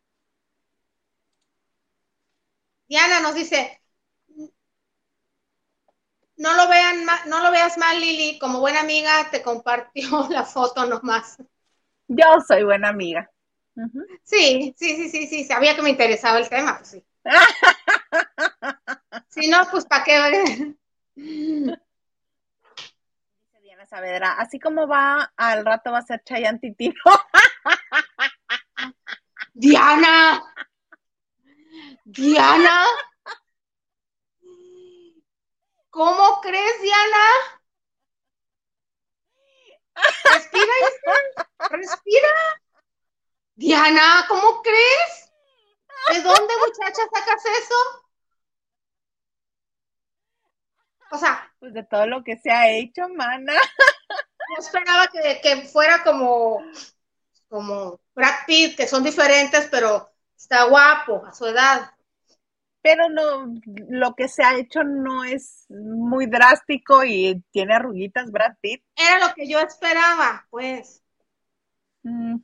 [2.88, 3.80] Diana nos dice,
[6.38, 10.86] no lo vean no lo veas mal, Lili, como buena amiga te compartió la foto
[10.86, 11.38] nomás.
[12.06, 13.30] Yo soy buena amiga.
[14.24, 17.04] Sí, sí, sí, sí, sí, sabía que me interesaba el tema, pues sí.
[19.28, 20.74] Si no, pues para qué.
[21.14, 21.78] Dice
[23.62, 26.94] Diana Saavedra, así como va, al rato va a ser Chayanne Titino.
[29.54, 30.42] Diana.
[32.04, 32.84] Diana.
[35.98, 37.24] ¿Cómo crees, Diana?
[40.32, 42.28] Respira, hija, respira.
[43.56, 45.32] Diana, ¿cómo crees?
[46.12, 47.74] ¿De dónde, muchacha, sacas eso?
[51.10, 53.54] O sea, Pues de todo lo que se ha hecho, mana.
[53.54, 56.62] yo esperaba que, que fuera como,
[57.48, 61.90] como Brad Pitt, que son diferentes, pero está guapo a su edad.
[62.80, 63.54] Pero no,
[63.88, 68.82] lo que se ha hecho no es muy drástico y tiene arruguitas Brad Pitt.
[68.96, 71.02] Era lo que yo esperaba, pues.
[72.02, 72.36] Mm.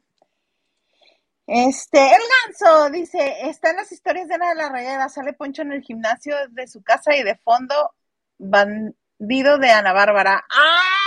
[1.46, 5.62] Este, el ganso dice, está en las historias de Ana de la Reguera, sale Poncho
[5.62, 7.92] en el gimnasio de su casa y de fondo,
[8.38, 10.44] bandido de Ana Bárbara.
[10.50, 11.04] ¡Ah!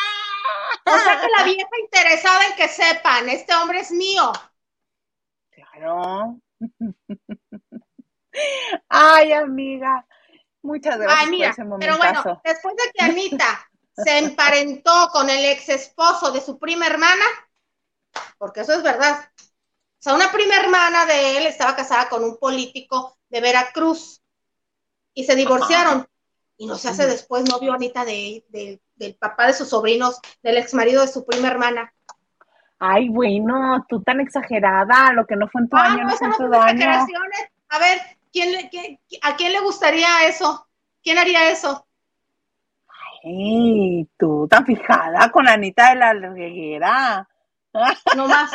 [0.86, 4.32] O sea que la vieja interesada en que sepan, este hombre es mío.
[5.50, 6.40] Claro.
[8.90, 10.06] Ay, amiga.
[10.62, 15.30] Muchas gracias Ay, mira, por ese pero bueno, después de que Anita se emparentó con
[15.30, 17.24] el ex esposo de su prima hermana,
[18.38, 19.30] porque eso es verdad.
[19.40, 24.22] O sea, una prima hermana de él estaba casada con un político de Veracruz
[25.14, 26.08] y se divorciaron.
[26.60, 30.58] Y no se hace después novio Anita de, de- del papá de sus sobrinos, del
[30.58, 31.94] ex marido de su prima hermana.
[32.80, 36.18] Ay, bueno, tú tan exagerada, lo que no fue en tu Ah, año no, no
[36.18, 37.40] fue en tu exageraciones.
[37.70, 40.68] A ver, ¿quién le- quién- ¿a quién le gustaría eso?
[41.04, 41.88] ¿Quién haría eso?
[43.24, 47.28] Ay, tú tan fijada con Anita de la Reguera.
[48.16, 48.52] No más,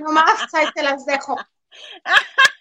[0.00, 1.36] no más, ahí te las dejo.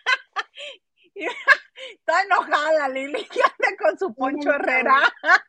[1.15, 3.27] Está enojada, Lili,
[3.79, 4.51] con su Poncho.
[4.51, 4.95] Herrera.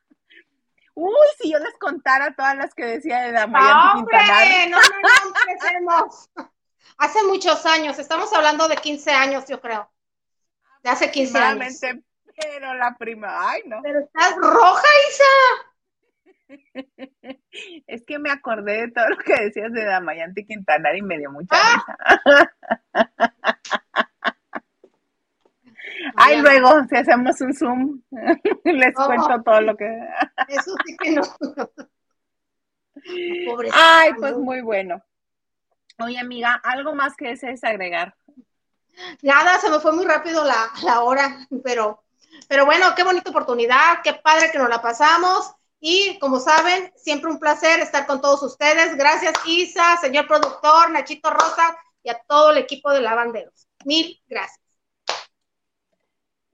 [0.94, 4.18] Uy, si yo les contara todas las que decía de Damayanti ¡Ah, ¡Hombre!
[4.18, 4.68] Quintanar.
[4.68, 5.08] No, no, no
[5.52, 6.30] empecemos.
[6.98, 9.90] Hace muchos años, estamos hablando de 15 años, yo creo.
[10.82, 11.80] De hace 15 años.
[12.40, 13.80] Pero la prima, ay, no.
[13.82, 15.24] Pero estás roja, Isa.
[17.86, 21.30] Es que me acordé de todo lo que decías de Damayanti Quintanar y me dio
[21.30, 21.84] mucha Ah.
[22.34, 22.52] risa.
[26.16, 28.02] Ay, luego, si hacemos un Zoom,
[28.64, 29.06] les Oh.
[29.06, 29.86] cuento todo lo que...
[30.48, 31.22] Eso sí que no.
[33.46, 35.02] Pobrecita, Ay, pues muy bueno.
[35.98, 38.14] Oye, amiga, ¿algo más que desees agregar?
[39.22, 42.02] Nada, se me fue muy rápido la, la hora, pero,
[42.48, 45.52] pero bueno, qué bonita oportunidad, qué padre que nos la pasamos.
[45.80, 48.96] Y como saben, siempre un placer estar con todos ustedes.
[48.96, 53.66] Gracias, Isa, señor productor, Nachito Rosa y a todo el equipo de Lavanderos.
[53.84, 54.60] Mil gracias.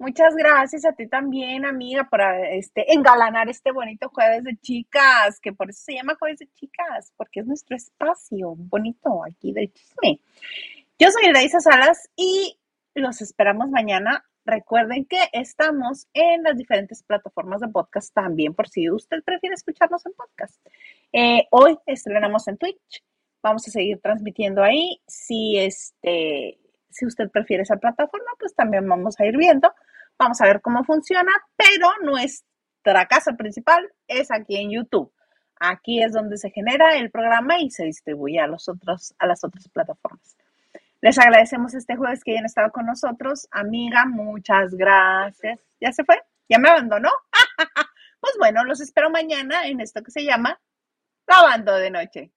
[0.00, 5.52] Muchas gracias a ti también, amiga, por este, engalanar este bonito jueves de chicas, que
[5.52, 10.20] por eso se llama jueves de chicas, porque es nuestro espacio bonito aquí del chisme.
[11.00, 12.58] Yo soy Elisa Salas y
[12.96, 14.24] los esperamos mañana.
[14.44, 20.04] Recuerden que estamos en las diferentes plataformas de podcast también, por si usted prefiere escucharnos
[20.06, 20.60] en podcast.
[21.12, 23.04] Eh, hoy estrenamos en Twitch.
[23.44, 25.00] Vamos a seguir transmitiendo ahí.
[25.06, 26.58] Si, este,
[26.90, 29.72] si usted prefiere esa plataforma, pues también vamos a ir viendo.
[30.18, 35.12] Vamos a ver cómo funciona, pero nuestra casa principal es aquí en YouTube.
[35.60, 39.44] Aquí es donde se genera el programa y se distribuye a, los otros, a las
[39.44, 40.36] otras plataformas.
[41.00, 43.46] Les agradecemos este jueves que hayan estado con nosotros.
[43.52, 45.60] Amiga, muchas gracias.
[45.80, 46.20] ¿Ya se fue?
[46.48, 47.10] ¿Ya me abandonó?
[48.20, 50.60] pues bueno, los espero mañana en esto que se llama
[51.28, 52.32] Lavando de Noche.